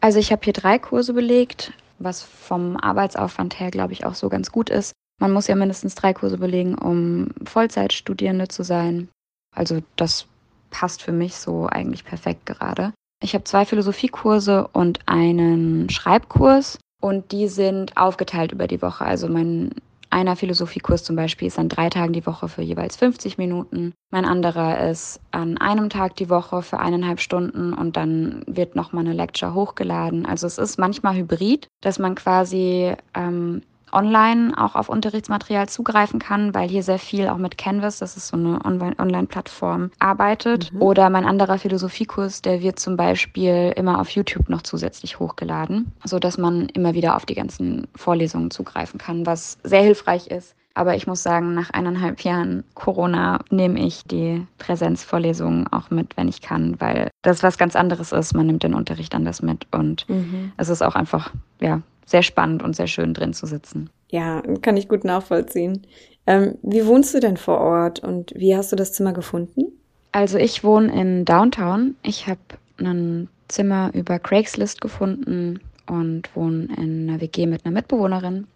Also 0.00 0.18
ich 0.18 0.32
habe 0.32 0.42
hier 0.42 0.52
drei 0.52 0.80
Kurse 0.80 1.12
belegt, 1.12 1.72
was 2.00 2.24
vom 2.24 2.76
Arbeitsaufwand 2.76 3.60
her, 3.60 3.70
glaube 3.70 3.92
ich, 3.92 4.04
auch 4.04 4.16
so 4.16 4.28
ganz 4.28 4.50
gut 4.50 4.68
ist. 4.68 4.92
Man 5.20 5.32
muss 5.32 5.46
ja 5.46 5.54
mindestens 5.54 5.94
drei 5.94 6.12
Kurse 6.12 6.38
belegen, 6.38 6.74
um 6.76 7.28
Vollzeitstudierende 7.44 8.48
zu 8.48 8.64
sein. 8.64 9.08
Also 9.54 9.80
das 9.94 10.26
passt 10.70 11.02
für 11.02 11.12
mich 11.12 11.36
so 11.36 11.68
eigentlich 11.68 12.04
perfekt 12.04 12.46
gerade. 12.46 12.92
Ich 13.22 13.34
habe 13.34 13.44
zwei 13.44 13.64
Philosophiekurse 13.64 14.66
und 14.72 14.98
einen 15.06 15.88
Schreibkurs 15.88 16.78
und 17.00 17.30
die 17.30 17.46
sind 17.46 17.96
aufgeteilt 17.96 18.50
über 18.50 18.66
die 18.66 18.82
Woche. 18.82 19.04
Also 19.04 19.28
mein 19.28 19.70
einer 20.16 20.34
Philosophiekurs 20.34 21.04
zum 21.04 21.14
Beispiel 21.14 21.46
ist 21.46 21.58
an 21.58 21.68
drei 21.68 21.90
Tagen 21.90 22.14
die 22.14 22.24
Woche 22.24 22.48
für 22.48 22.62
jeweils 22.62 22.96
50 22.96 23.36
Minuten. 23.36 23.92
Mein 24.10 24.24
anderer 24.24 24.88
ist 24.88 25.20
an 25.30 25.58
einem 25.58 25.90
Tag 25.90 26.16
die 26.16 26.30
Woche 26.30 26.62
für 26.62 26.80
eineinhalb 26.80 27.20
Stunden 27.20 27.74
und 27.74 27.98
dann 27.98 28.42
wird 28.46 28.76
nochmal 28.76 29.04
eine 29.04 29.12
Lecture 29.12 29.52
hochgeladen. 29.52 30.24
Also 30.24 30.46
es 30.46 30.56
ist 30.56 30.78
manchmal 30.78 31.16
hybrid, 31.16 31.68
dass 31.82 31.98
man 31.98 32.14
quasi 32.14 32.94
ähm, 33.14 33.60
online 33.92 34.52
auch 34.56 34.74
auf 34.74 34.88
Unterrichtsmaterial 34.88 35.68
zugreifen 35.68 36.18
kann, 36.18 36.54
weil 36.54 36.68
hier 36.68 36.82
sehr 36.82 36.98
viel 36.98 37.28
auch 37.28 37.38
mit 37.38 37.58
Canvas, 37.58 37.98
das 37.98 38.16
ist 38.16 38.28
so 38.28 38.36
eine 38.36 38.64
Online-Plattform, 38.64 39.90
arbeitet. 39.98 40.72
Mhm. 40.72 40.82
Oder 40.82 41.10
mein 41.10 41.24
anderer 41.24 41.58
Philosophiekurs, 41.58 42.42
der 42.42 42.60
wird 42.62 42.78
zum 42.78 42.96
Beispiel 42.96 43.72
immer 43.76 44.00
auf 44.00 44.10
YouTube 44.10 44.48
noch 44.48 44.62
zusätzlich 44.62 45.18
hochgeladen, 45.18 45.92
so 46.04 46.18
dass 46.18 46.38
man 46.38 46.68
immer 46.70 46.94
wieder 46.94 47.16
auf 47.16 47.26
die 47.26 47.34
ganzen 47.34 47.86
Vorlesungen 47.94 48.50
zugreifen 48.50 48.98
kann, 48.98 49.26
was 49.26 49.58
sehr 49.62 49.82
hilfreich 49.82 50.28
ist 50.28 50.54
Aber 50.74 50.94
ich 50.94 51.06
muss 51.06 51.22
sagen, 51.22 51.54
nach 51.54 51.70
eineinhalb 51.70 52.20
Jahren 52.20 52.62
Corona 52.74 53.40
nehme 53.50 53.80
ich 53.80 54.04
die 54.04 54.46
Präsenzvorlesungen 54.58 55.66
auch 55.72 55.88
mit, 55.88 56.18
wenn 56.18 56.28
ich 56.28 56.42
kann, 56.42 56.78
weil 56.80 57.08
das 57.22 57.42
was 57.42 57.56
ganz 57.56 57.76
anderes 57.76 58.12
ist. 58.12 58.34
Man 58.34 58.46
nimmt 58.46 58.62
den 58.62 58.74
Unterricht 58.74 59.14
anders 59.14 59.40
mit 59.40 59.66
und 59.72 60.06
mhm. 60.08 60.52
es 60.58 60.68
ist 60.68 60.82
auch 60.82 60.94
einfach, 60.94 61.32
ja, 61.60 61.80
sehr 62.06 62.22
spannend 62.22 62.62
und 62.62 62.74
sehr 62.74 62.86
schön 62.86 63.12
drin 63.12 63.34
zu 63.34 63.46
sitzen. 63.46 63.90
Ja, 64.10 64.42
kann 64.62 64.76
ich 64.76 64.88
gut 64.88 65.04
nachvollziehen. 65.04 65.82
Ähm, 66.26 66.56
wie 66.62 66.86
wohnst 66.86 67.12
du 67.14 67.20
denn 67.20 67.36
vor 67.36 67.58
Ort 67.58 68.00
und 68.00 68.32
wie 68.34 68.56
hast 68.56 68.72
du 68.72 68.76
das 68.76 68.92
Zimmer 68.92 69.12
gefunden? 69.12 69.72
Also 70.12 70.38
ich 70.38 70.64
wohne 70.64 70.98
in 70.98 71.24
Downtown. 71.24 71.96
Ich 72.02 72.26
habe 72.26 72.40
ein 72.78 73.28
Zimmer 73.48 73.90
über 73.92 74.18
Craigslist 74.18 74.80
gefunden 74.80 75.60
und 75.86 76.34
wohne 76.34 76.68
in 76.76 77.08
einer 77.08 77.20
WG 77.20 77.46
mit 77.46 77.64
einer 77.64 77.74
Mitbewohnerin, 77.74 78.46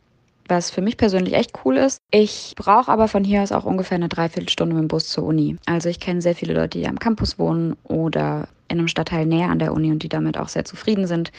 was 0.49 0.71
für 0.71 0.81
mich 0.81 0.97
persönlich 0.97 1.35
echt 1.35 1.53
cool 1.65 1.77
ist. 1.77 2.01
Ich 2.11 2.55
brauche 2.57 2.91
aber 2.91 3.09
von 3.09 3.25
hier 3.25 3.43
aus 3.43 3.53
auch 3.53 3.65
ungefähr 3.65 3.97
eine 3.97 4.09
Dreiviertelstunde 4.09 4.75
mit 4.75 4.83
dem 4.83 4.89
Bus 4.89 5.09
zur 5.09 5.25
Uni. 5.25 5.57
Also 5.67 5.89
ich 5.89 6.01
kenne 6.01 6.23
sehr 6.23 6.35
viele 6.35 6.55
Leute, 6.55 6.79
die 6.79 6.89
am 6.89 6.99
Campus 6.99 7.39
wohnen 7.39 7.77
oder 7.85 8.49
in 8.69 8.79
einem 8.79 8.89
Stadtteil 8.89 9.27
näher 9.27 9.51
an 9.51 9.59
der 9.59 9.73
Uni 9.73 9.91
und 9.91 10.03
die 10.03 10.09
damit 10.09 10.39
auch 10.39 10.49
sehr 10.49 10.65
zufrieden 10.65 11.07
sind. 11.07 11.31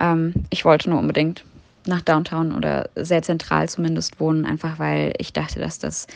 Ähm, 0.00 0.34
ich 0.50 0.64
wollte 0.64 0.90
nur 0.90 0.98
unbedingt 0.98 1.44
nach 1.86 2.00
Downtown 2.00 2.52
oder 2.52 2.88
sehr 2.96 3.22
zentral 3.22 3.68
zumindest 3.68 4.18
wohnen, 4.20 4.46
einfach 4.46 4.78
weil 4.78 5.12
ich 5.18 5.32
dachte, 5.32 5.60
dass 5.60 5.78
das 5.78 6.06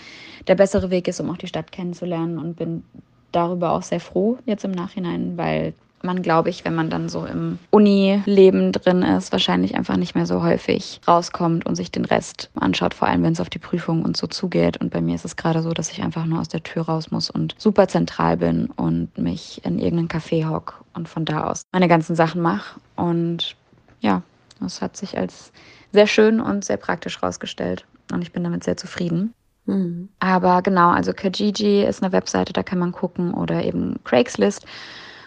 der 0.47 0.55
bessere 0.55 0.91
Weg 0.91 1.09
ist, 1.09 1.21
um 1.21 1.31
auch 1.31 1.37
die 1.37 1.47
Stadt 1.47 1.73
kennenzulernen 1.73 2.39
und 2.39 2.57
bin 2.57 2.83
darüber 3.33 3.73
auch 3.73 3.83
sehr 3.83 4.01
froh 4.01 4.39
jetzt 4.47 4.65
im 4.65 4.71
Nachhinein, 4.71 5.37
weil 5.37 5.75
man, 6.03 6.23
glaube 6.23 6.51
ich, 6.51 6.65
wenn 6.65 6.75
man 6.75 6.91
dann 6.91 7.09
so 7.09 7.25
im 7.25 7.59
Uni-Leben 7.71 8.73
drin 8.73 9.03
ist, 9.03 9.33
wahrscheinlich 9.33 9.75
einfach 9.75 9.97
nicht 9.97 10.15
mehr 10.15 10.27
so 10.27 10.43
häufig 10.43 11.01
rauskommt 11.07 11.67
und 11.67 11.75
sich 11.75 11.91
den 11.91 12.05
Rest 12.05 12.51
anschaut, 12.55 12.95
vor 12.95 13.09
allem 13.09 13.23
wenn 13.23 13.33
es 13.33 13.41
auf 13.41 13.51
die 13.51 13.59
Prüfung 13.59 14.05
und 14.05 14.17
so 14.17 14.27
zugeht. 14.27 14.77
Und 14.79 14.91
bei 14.91 15.01
mir 15.01 15.15
ist 15.15 15.25
es 15.25 15.37
gerade 15.37 15.63
so, 15.63 15.73
dass 15.73 15.91
ich 15.91 16.03
einfach 16.03 16.25
nur 16.25 16.41
aus 16.41 16.49
der 16.49 16.63
Tür 16.63 16.83
raus 16.83 17.11
muss 17.11 17.31
und 17.31 17.55
super 17.59 17.89
zentral 17.89 18.37
bin 18.37 18.67
und 18.77 19.17
mich 19.19 19.61
in 19.65 19.79
irgendeinen 19.79 20.09
Café 20.09 20.49
hock 20.49 20.85
und 20.95 21.09
von 21.09 21.25
da 21.25 21.45
aus 21.45 21.63
meine 21.73 21.89
ganzen 21.89 22.15
Sachen 22.15 22.43
mache. 22.43 22.79
Und 22.97 23.57
ja, 24.01 24.23
das 24.61 24.83
hat 24.83 24.97
sich 24.97 25.17
als 25.17 25.53
sehr 25.93 26.07
schön 26.07 26.41
und 26.41 26.65
sehr 26.65 26.77
praktisch 26.77 27.23
rausgestellt. 27.23 27.87
Und 28.13 28.23
ich 28.23 28.33
bin 28.33 28.45
damit 28.45 28.65
sehr 28.65 28.77
zufrieden. 28.77 29.35
Mhm. 29.67 30.09
Aber 30.19 30.63
genau, 30.63 30.91
also 30.91 31.13
Kijiji 31.13 31.85
ist 31.85 32.03
eine 32.03 32.13
Webseite, 32.13 32.53
da 32.53 32.63
kann 32.63 32.79
man 32.79 32.93
gucken 32.93 33.35
oder 33.35 33.65
eben 33.65 33.97
Craigslist. 34.05 34.65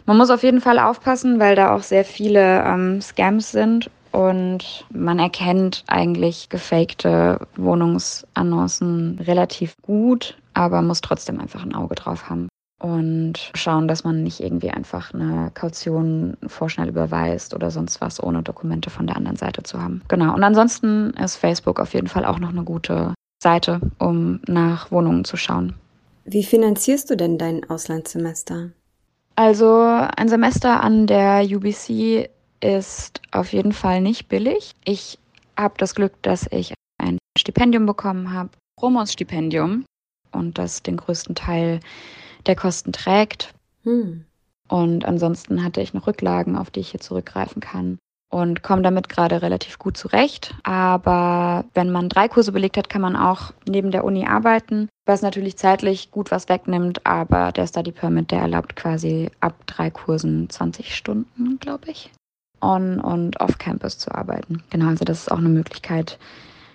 Man 0.06 0.18
muss 0.18 0.32
auf 0.32 0.44
jeden 0.44 0.62
Fall 0.62 0.80
aufpassen, 0.80 1.40
weil 1.40 1.56
da 1.56 1.76
auch 1.76 1.84
sehr 1.84 2.04
viele 2.04 2.64
ähm, 2.64 3.02
Scams 3.02 3.52
sind 3.52 3.92
und 4.12 4.86
man 4.90 5.20
erkennt 5.20 5.84
eigentlich 5.88 6.50
gefakte 6.50 7.48
Wohnungsannoncen 7.56 9.20
relativ 9.20 9.76
gut, 9.84 10.38
aber 10.56 10.82
muss 10.82 11.02
trotzdem 11.02 11.40
einfach 11.40 11.64
ein 11.64 11.76
Auge 11.76 11.96
drauf 11.96 12.30
haben 12.30 12.50
und 12.82 13.52
schauen, 13.54 13.88
dass 13.88 14.04
man 14.04 14.24
nicht 14.24 14.40
irgendwie 14.40 14.72
einfach 14.72 15.14
eine 15.14 15.52
Kaution 15.54 16.36
vorschnell 16.48 16.90
überweist 16.90 17.54
oder 17.54 17.70
sonst 17.70 18.02
was, 18.02 18.22
ohne 18.22 18.42
Dokumente 18.42 18.90
von 18.90 19.06
der 19.06 19.18
anderen 19.18 19.38
Seite 19.38 19.62
zu 19.64 19.82
haben. 19.82 20.02
Genau. 20.08 20.34
Und 20.34 20.44
ansonsten 20.44 21.12
ist 21.12 21.36
Facebook 21.36 21.80
auf 21.80 21.94
jeden 21.94 22.08
Fall 22.08 22.26
auch 22.26 22.40
noch 22.40 22.50
eine 22.50 22.64
gute 22.64 23.14
Seite, 23.42 23.82
um 24.00 24.42
nach 24.48 24.92
Wohnungen 24.92 25.26
zu 25.26 25.38
schauen. 25.38 25.76
Wie 26.26 26.44
finanzierst 26.44 27.10
du 27.10 27.16
denn 27.16 27.38
dein 27.38 27.70
Auslandssemester? 27.70 28.72
Also 29.36 29.82
ein 29.82 30.28
Semester 30.28 30.82
an 30.82 31.08
der 31.08 31.44
UBC 31.44 32.30
ist 32.62 33.22
auf 33.32 33.54
jeden 33.54 33.74
Fall 33.74 34.02
nicht 34.02 34.28
billig. 34.28 34.74
Ich 34.86 35.20
habe 35.58 35.76
das 35.78 35.96
Glück, 35.96 36.14
dass 36.24 36.48
ich 36.52 36.74
ein 36.98 37.18
Stipendium 37.38 37.86
bekommen 37.86 38.34
habe, 38.34 38.50
Promos-Stipendium, 38.80 39.86
und 40.32 40.58
das 40.58 40.82
den 40.84 40.98
größten 40.98 41.36
Teil 41.36 41.80
der 42.48 42.56
Kosten 42.56 42.92
trägt. 42.92 43.54
Hm. 43.84 44.26
Und 44.68 45.06
ansonsten 45.06 45.64
hatte 45.64 45.82
ich 45.82 45.94
noch 45.94 46.08
Rücklagen, 46.08 46.56
auf 46.56 46.72
die 46.72 46.80
ich 46.80 46.92
hier 46.92 47.02
zurückgreifen 47.02 47.62
kann 47.62 47.98
und 48.32 48.64
komme 48.64 48.82
damit 48.82 49.10
gerade 49.10 49.42
relativ 49.42 49.78
gut 49.78 49.98
zurecht. 49.98 50.56
Aber 50.64 51.66
wenn 51.74 51.92
man 51.92 52.10
drei 52.10 52.28
Kurse 52.30 52.54
belegt 52.54 52.78
hat, 52.78 52.90
kann 52.90 53.02
man 53.02 53.16
auch 53.16 53.52
neben 53.68 53.92
der 53.92 54.06
Uni 54.06 54.26
arbeiten, 54.26 54.88
was 55.06 55.22
natürlich 55.22 55.58
zeitlich 55.58 56.10
gut 56.10 56.32
was 56.32 56.50
wegnimmt. 56.50 57.06
Aber 57.06 57.52
der 57.52 57.68
Study 57.68 57.92
Permit, 57.92 58.32
der 58.32 58.40
erlaubt 58.40 58.76
quasi 58.76 59.30
ab 59.42 59.56
drei 59.68 59.92
Kursen 59.92 60.50
20 60.50 60.96
Stunden, 60.96 61.60
glaube 61.60 61.92
ich, 61.92 62.10
on 62.62 63.02
und 63.02 63.40
off 63.42 63.58
Campus 63.58 63.98
zu 63.98 64.16
arbeiten. 64.16 64.64
Genau, 64.70 64.88
also 64.88 65.04
das 65.04 65.24
ist 65.24 65.32
auch 65.32 65.40
eine 65.40 65.50
Möglichkeit, 65.50 66.18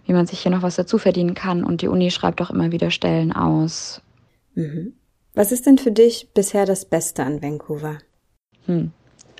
wie 0.05 0.13
man 0.13 0.27
sich 0.27 0.41
hier 0.41 0.53
noch 0.53 0.63
was 0.63 0.77
dazu 0.77 0.99
verdienen 0.99 1.35
kann. 1.35 1.65
Und 1.65 1.81
die 1.81 1.89
Uni 1.89 2.11
schreibt 2.11 2.43
auch 2.43 2.51
immer 2.51 2.71
wieder 2.71 2.91
Stellen 2.91 3.33
aus. 3.33 4.03
Mhm. 4.55 4.93
Was 5.37 5.53
ist 5.53 5.67
denn 5.67 5.77
für 5.77 5.93
dich 5.93 6.29
bisher 6.33 6.65
das 6.65 6.87
Beste 6.87 7.23
an 7.23 7.43
Vancouver? 7.43 7.99
Hm. 8.65 8.91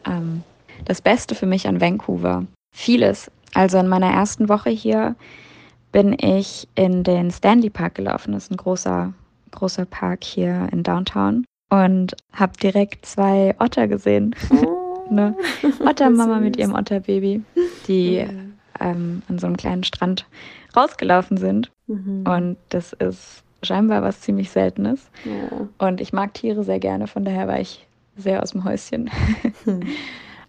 Ähm, 0.05 0.43
das 0.85 1.01
Beste 1.01 1.35
für 1.35 1.47
mich 1.47 1.67
an 1.67 1.81
Vancouver? 1.81 2.47
Vieles. 2.75 3.31
Also 3.55 3.79
in 3.79 3.89
meiner 3.89 4.11
ersten 4.11 4.51
Woche 4.51 4.69
hier 4.69 5.17
bin 5.93 6.15
ich 6.21 6.69
in 6.75 7.03
den 7.03 7.31
Stanley 7.31 7.71
Park 7.71 7.95
gelaufen. 7.95 8.33
Das 8.33 8.45
ist 8.45 8.51
ein 8.51 8.59
großer, 8.59 9.15
großer 9.53 9.87
Park 9.87 10.23
hier 10.23 10.69
in 10.71 10.83
Downtown. 10.83 11.47
Und 11.71 12.15
habe 12.31 12.53
direkt 12.63 13.07
zwei 13.07 13.55
Otter 13.59 13.89
gesehen. 13.89 14.37
Oh. 14.51 15.07
Eine 15.09 15.35
Ottermama 15.81 16.41
mit 16.41 16.59
ihrem 16.59 16.75
Otterbaby, 16.75 17.43
die 17.89 18.17
ja. 18.17 18.27
ähm, 18.81 19.23
an 19.29 19.39
so 19.39 19.47
einem 19.47 19.57
kleinen 19.57 19.83
Strand 19.83 20.27
rausgelaufen 20.77 21.39
sind. 21.39 21.73
Mhm. 21.87 22.27
Und 22.27 22.57
das 22.69 22.93
ist 22.93 23.46
scheinbar 23.63 24.03
was 24.03 24.21
ziemlich 24.21 24.51
Seltenes. 24.51 25.11
Ja. 25.25 25.69
Und 25.79 26.01
ich 26.01 26.13
mag 26.13 26.35
Tiere 26.35 26.65
sehr 26.65 26.79
gerne, 26.79 27.07
von 27.07 27.25
daher 27.25 27.49
war 27.49 27.61
ich 27.61 27.87
sehr 28.17 28.43
aus 28.43 28.53
dem 28.53 28.65
Häuschen. 28.65 29.11
Hm. 29.65 29.83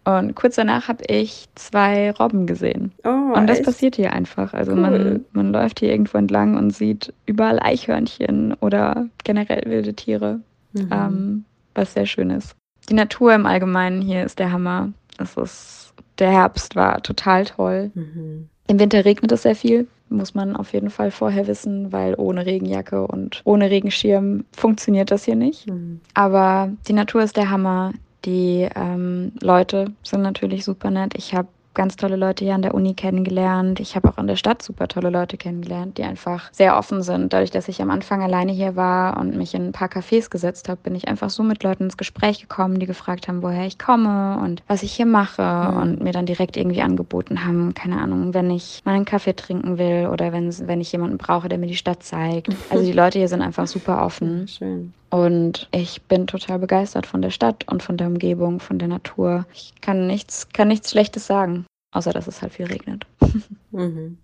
Und 0.07 0.35
kurz 0.35 0.55
danach 0.55 0.87
habe 0.87 1.03
ich 1.09 1.49
zwei 1.55 2.11
Robben 2.11 2.47
gesehen. 2.47 2.93
Oh, 3.03 3.33
und 3.35 3.45
das 3.47 3.57
echt? 3.57 3.65
passiert 3.65 3.97
hier 3.97 4.13
einfach. 4.13 4.53
Also 4.53 4.71
cool. 4.71 4.79
man, 4.79 5.25
man 5.33 5.51
läuft 5.51 5.81
hier 5.81 5.91
irgendwo 5.91 6.17
entlang 6.17 6.55
und 6.55 6.73
sieht 6.73 7.13
überall 7.25 7.59
Eichhörnchen 7.59 8.53
oder 8.61 9.07
generell 9.25 9.63
wilde 9.65 9.93
Tiere, 9.95 10.39
mhm. 10.71 10.89
ähm, 10.93 11.45
was 11.75 11.93
sehr 11.93 12.05
schön 12.05 12.29
ist. 12.29 12.55
Die 12.87 12.93
Natur 12.93 13.35
im 13.35 13.45
Allgemeinen 13.45 14.01
hier 14.01 14.23
ist 14.23 14.39
der 14.39 14.53
Hammer. 14.53 14.93
Es 15.17 15.35
ist, 15.35 15.93
der 16.19 16.31
Herbst 16.31 16.77
war 16.77 17.03
total 17.03 17.43
toll. 17.43 17.91
Mhm. 17.93 18.47
Im 18.67 18.79
Winter 18.79 19.03
regnet 19.03 19.33
es 19.33 19.41
sehr 19.41 19.55
viel, 19.55 19.87
muss 20.09 20.33
man 20.33 20.55
auf 20.55 20.73
jeden 20.73 20.89
Fall 20.89 21.11
vorher 21.11 21.47
wissen, 21.47 21.91
weil 21.91 22.15
ohne 22.17 22.45
Regenjacke 22.45 23.05
und 23.05 23.41
ohne 23.43 23.69
Regenschirm 23.69 24.45
funktioniert 24.55 25.11
das 25.11 25.25
hier 25.25 25.35
nicht. 25.35 25.67
Mhm. 25.67 26.01
Aber 26.13 26.69
die 26.87 26.93
Natur 26.93 27.23
ist 27.23 27.37
der 27.37 27.49
Hammer. 27.49 27.93
Die 28.25 28.67
ähm, 28.75 29.31
Leute 29.41 29.93
sind 30.03 30.21
natürlich 30.21 30.65
super 30.65 30.91
nett. 30.91 31.13
Ich 31.15 31.33
habe 31.33 31.47
ganz 31.77 31.95
tolle 31.95 32.15
Leute 32.15 32.43
hier 32.43 32.55
an 32.55 32.63
der 32.63 32.73
Uni 32.73 32.95
kennengelernt. 32.95 33.79
Ich 33.79 33.95
habe 33.95 34.09
auch 34.09 34.17
in 34.17 34.27
der 34.27 34.35
Stadt 34.35 34.61
super 34.61 34.87
tolle 34.87 35.11
Leute 35.11 35.37
kennengelernt, 35.37 35.97
die 35.97 36.03
einfach 36.03 36.51
sehr 36.51 36.75
offen 36.75 37.03
sind. 37.03 37.31
Dadurch, 37.31 37.51
dass 37.51 37.67
ich 37.67 37.81
am 37.81 37.91
Anfang 37.91 38.21
alleine 38.21 38.51
hier 38.51 38.75
war 38.75 39.17
und 39.17 39.37
mich 39.37 39.53
in 39.53 39.67
ein 39.67 39.71
paar 39.71 39.87
Cafés 39.87 40.29
gesetzt 40.29 40.67
habe, 40.67 40.81
bin 40.83 40.95
ich 40.95 41.07
einfach 41.07 41.29
so 41.29 41.43
mit 41.43 41.63
Leuten 41.63 41.83
ins 41.83 41.95
Gespräch 41.95 42.41
gekommen, 42.41 42.79
die 42.79 42.87
gefragt 42.87 43.27
haben, 43.27 43.43
woher 43.43 43.65
ich 43.65 43.77
komme 43.77 44.39
und 44.43 44.63
was 44.67 44.81
ich 44.83 44.91
hier 44.91 45.05
mache 45.05 45.43
mhm. 45.71 45.77
und 45.77 46.03
mir 46.03 46.13
dann 46.13 46.25
direkt 46.25 46.57
irgendwie 46.57 46.81
angeboten 46.81 47.45
haben, 47.45 47.75
keine 47.75 48.01
Ahnung, 48.01 48.33
wenn 48.33 48.49
ich 48.49 48.81
mal 48.83 48.95
einen 48.95 49.05
Kaffee 49.05 49.35
trinken 49.35 49.77
will 49.77 50.09
oder 50.11 50.33
wenn, 50.33 50.51
wenn 50.67 50.81
ich 50.81 50.91
jemanden 50.91 51.17
brauche, 51.17 51.47
der 51.47 51.59
mir 51.59 51.67
die 51.67 51.75
Stadt 51.75 52.03
zeigt. 52.03 52.49
Also 52.69 52.83
die 52.83 52.91
Leute 52.93 53.17
hier 53.19 53.29
sind 53.29 53.41
einfach 53.41 53.65
super 53.65 54.03
offen. 54.03 54.47
Schön. 54.47 54.93
Und 55.09 55.69
ich 55.71 56.01
bin 56.03 56.27
total 56.27 56.59
begeistert 56.59 57.05
von 57.05 57.21
der 57.21 57.29
Stadt 57.29 57.65
und 57.71 57.81
von 57.81 57.97
der 57.97 58.07
Umgebung, 58.07 58.59
von 58.59 58.77
der 58.77 58.89
Natur. 58.89 59.45
Ich 59.53 59.73
kann 59.81 60.07
nichts, 60.07 60.49
kann 60.49 60.67
nichts 60.67 60.91
Schlechtes 60.91 61.27
sagen, 61.27 61.65
außer 61.93 62.11
dass 62.11 62.27
es 62.27 62.41
halt 62.41 62.53
viel 62.53 62.65
regnet. 62.65 63.05
Mhm. 63.71 64.17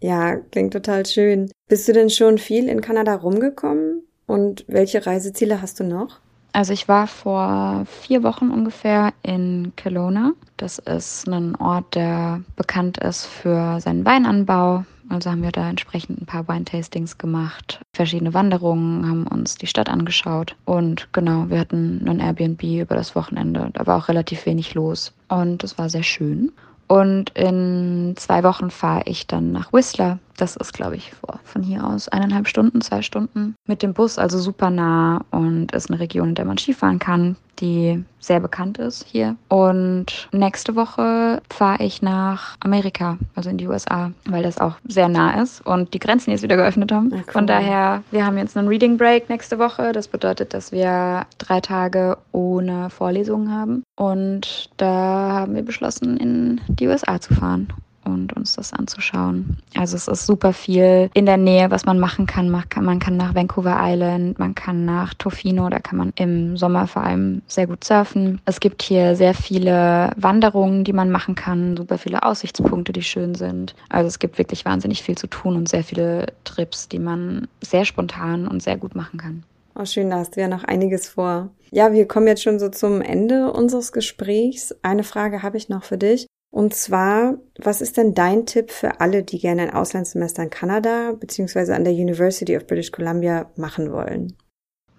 Ja, 0.00 0.36
klingt 0.36 0.72
total 0.72 1.06
schön. 1.06 1.50
Bist 1.68 1.86
du 1.86 1.92
denn 1.92 2.10
schon 2.10 2.38
viel 2.38 2.68
in 2.68 2.80
Kanada 2.80 3.14
rumgekommen? 3.14 4.02
Und 4.26 4.64
welche 4.66 5.06
Reiseziele 5.06 5.62
hast 5.62 5.78
du 5.78 5.84
noch? 5.84 6.20
Also 6.56 6.72
ich 6.72 6.88
war 6.88 7.06
vor 7.06 7.84
vier 7.84 8.22
Wochen 8.22 8.50
ungefähr 8.50 9.12
in 9.22 9.74
Kelowna. 9.76 10.32
Das 10.56 10.78
ist 10.78 11.28
ein 11.28 11.54
Ort, 11.56 11.94
der 11.94 12.40
bekannt 12.56 12.96
ist 12.96 13.26
für 13.26 13.78
seinen 13.78 14.06
Weinanbau. 14.06 14.86
Also 15.10 15.30
haben 15.30 15.42
wir 15.42 15.52
da 15.52 15.68
entsprechend 15.68 16.22
ein 16.22 16.24
paar 16.24 16.48
Wine-Tastings 16.48 17.18
gemacht, 17.18 17.82
verschiedene 17.92 18.32
Wanderungen, 18.32 19.06
haben 19.06 19.26
uns 19.26 19.56
die 19.56 19.66
Stadt 19.66 19.90
angeschaut 19.90 20.56
und 20.64 21.12
genau, 21.12 21.50
wir 21.50 21.60
hatten 21.60 22.02
ein 22.08 22.20
Airbnb 22.20 22.62
über 22.62 22.94
das 22.94 23.14
Wochenende. 23.14 23.68
Da 23.74 23.86
war 23.86 23.98
auch 23.98 24.08
relativ 24.08 24.46
wenig 24.46 24.72
los 24.72 25.12
und 25.28 25.62
es 25.62 25.76
war 25.76 25.90
sehr 25.90 26.04
schön. 26.04 26.52
Und 26.88 27.30
in 27.34 28.14
zwei 28.16 28.42
Wochen 28.42 28.70
fahre 28.70 29.02
ich 29.04 29.26
dann 29.26 29.52
nach 29.52 29.74
Whistler. 29.74 30.20
Das 30.36 30.56
ist, 30.56 30.72
glaube 30.72 30.96
ich, 30.96 31.12
von 31.44 31.62
hier 31.62 31.84
aus 31.84 32.08
eineinhalb 32.08 32.48
Stunden, 32.48 32.80
zwei 32.80 33.02
Stunden 33.02 33.54
mit 33.66 33.82
dem 33.82 33.94
Bus, 33.94 34.18
also 34.18 34.38
super 34.38 34.70
nah 34.70 35.24
und 35.30 35.72
ist 35.72 35.90
eine 35.90 36.00
Region, 36.00 36.30
in 36.30 36.34
der 36.34 36.44
man 36.44 36.58
Skifahren 36.58 36.98
kann, 36.98 37.36
die 37.60 38.04
sehr 38.20 38.40
bekannt 38.40 38.78
ist 38.78 39.06
hier. 39.06 39.36
Und 39.48 40.28
nächste 40.32 40.76
Woche 40.76 41.40
fahre 41.48 41.82
ich 41.82 42.02
nach 42.02 42.56
Amerika, 42.60 43.18
also 43.34 43.50
in 43.50 43.56
die 43.56 43.68
USA, 43.68 44.12
weil 44.26 44.42
das 44.42 44.58
auch 44.58 44.74
sehr 44.86 45.08
nah 45.08 45.40
ist 45.40 45.64
und 45.64 45.94
die 45.94 45.98
Grenzen 45.98 46.30
jetzt 46.32 46.42
wieder 46.42 46.56
geöffnet 46.56 46.92
haben. 46.92 47.10
Ja, 47.10 47.18
cool. 47.18 47.32
Von 47.32 47.46
daher, 47.46 48.02
wir 48.10 48.26
haben 48.26 48.36
jetzt 48.36 48.56
einen 48.56 48.68
Reading 48.68 48.98
Break 48.98 49.28
nächste 49.28 49.58
Woche. 49.58 49.92
Das 49.92 50.08
bedeutet, 50.08 50.52
dass 50.52 50.72
wir 50.72 51.26
drei 51.38 51.60
Tage 51.60 52.18
ohne 52.32 52.90
Vorlesungen 52.90 53.50
haben. 53.50 53.82
Und 53.96 54.70
da 54.76 55.32
haben 55.32 55.54
wir 55.54 55.62
beschlossen, 55.62 56.16
in 56.18 56.60
die 56.68 56.88
USA 56.88 57.20
zu 57.20 57.34
fahren 57.34 57.68
und 58.06 58.32
uns 58.32 58.56
das 58.56 58.72
anzuschauen. 58.72 59.58
Also 59.76 59.96
es 59.96 60.08
ist 60.08 60.26
super 60.26 60.52
viel 60.52 61.10
in 61.14 61.26
der 61.26 61.36
Nähe, 61.36 61.70
was 61.70 61.84
man 61.84 61.98
machen 61.98 62.26
kann. 62.26 62.48
Man 62.50 62.98
kann 62.98 63.16
nach 63.16 63.34
Vancouver 63.34 63.76
Island, 63.80 64.38
man 64.38 64.54
kann 64.54 64.84
nach 64.84 65.14
Tofino, 65.14 65.68
da 65.68 65.78
kann 65.78 65.98
man 65.98 66.12
im 66.16 66.56
Sommer 66.56 66.86
vor 66.86 67.02
allem 67.02 67.42
sehr 67.46 67.66
gut 67.66 67.84
surfen. 67.84 68.40
Es 68.44 68.60
gibt 68.60 68.82
hier 68.82 69.16
sehr 69.16 69.34
viele 69.34 70.10
Wanderungen, 70.16 70.84
die 70.84 70.92
man 70.92 71.10
machen 71.10 71.34
kann, 71.34 71.76
super 71.76 71.98
viele 71.98 72.22
Aussichtspunkte, 72.22 72.92
die 72.92 73.02
schön 73.02 73.34
sind. 73.34 73.74
Also 73.88 74.08
es 74.08 74.18
gibt 74.18 74.38
wirklich 74.38 74.64
wahnsinnig 74.64 75.02
viel 75.02 75.18
zu 75.18 75.26
tun 75.26 75.56
und 75.56 75.68
sehr 75.68 75.84
viele 75.84 76.32
Trips, 76.44 76.88
die 76.88 76.98
man 76.98 77.48
sehr 77.60 77.84
spontan 77.84 78.46
und 78.48 78.62
sehr 78.62 78.76
gut 78.76 78.94
machen 78.94 79.18
kann. 79.18 79.44
Oh, 79.78 79.84
schön, 79.84 80.08
da 80.08 80.16
hast 80.16 80.36
du 80.36 80.40
ja 80.40 80.48
noch 80.48 80.64
einiges 80.64 81.06
vor. 81.06 81.50
Ja, 81.70 81.92
wir 81.92 82.08
kommen 82.08 82.26
jetzt 82.28 82.42
schon 82.42 82.58
so 82.58 82.70
zum 82.70 83.02
Ende 83.02 83.52
unseres 83.52 83.92
Gesprächs. 83.92 84.74
Eine 84.82 85.04
Frage 85.04 85.42
habe 85.42 85.58
ich 85.58 85.68
noch 85.68 85.84
für 85.84 85.98
dich. 85.98 86.26
Und 86.50 86.74
zwar, 86.74 87.34
was 87.58 87.80
ist 87.80 87.96
denn 87.96 88.14
dein 88.14 88.46
Tipp 88.46 88.70
für 88.70 89.00
alle, 89.00 89.22
die 89.22 89.38
gerne 89.38 89.62
ein 89.62 89.74
Auslandssemester 89.74 90.42
in 90.42 90.50
Kanada 90.50 91.12
bzw. 91.12 91.72
an 91.72 91.84
der 91.84 91.92
University 91.92 92.56
of 92.56 92.66
British 92.66 92.92
Columbia 92.92 93.50
machen 93.56 93.92
wollen? 93.92 94.34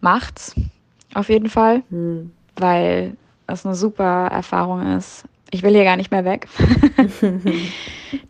Macht's, 0.01 0.53
auf 1.13 1.29
jeden 1.29 1.49
Fall, 1.49 1.83
hm. 1.89 2.31
weil 2.57 3.17
es 3.47 3.65
eine 3.65 3.75
super 3.75 4.27
Erfahrung 4.27 4.97
ist. 4.97 5.23
Ich 5.49 5.63
will 5.63 5.73
hier 5.73 5.85
gar 5.85 5.97
nicht 5.97 6.11
mehr 6.11 6.25
weg. 6.25 6.47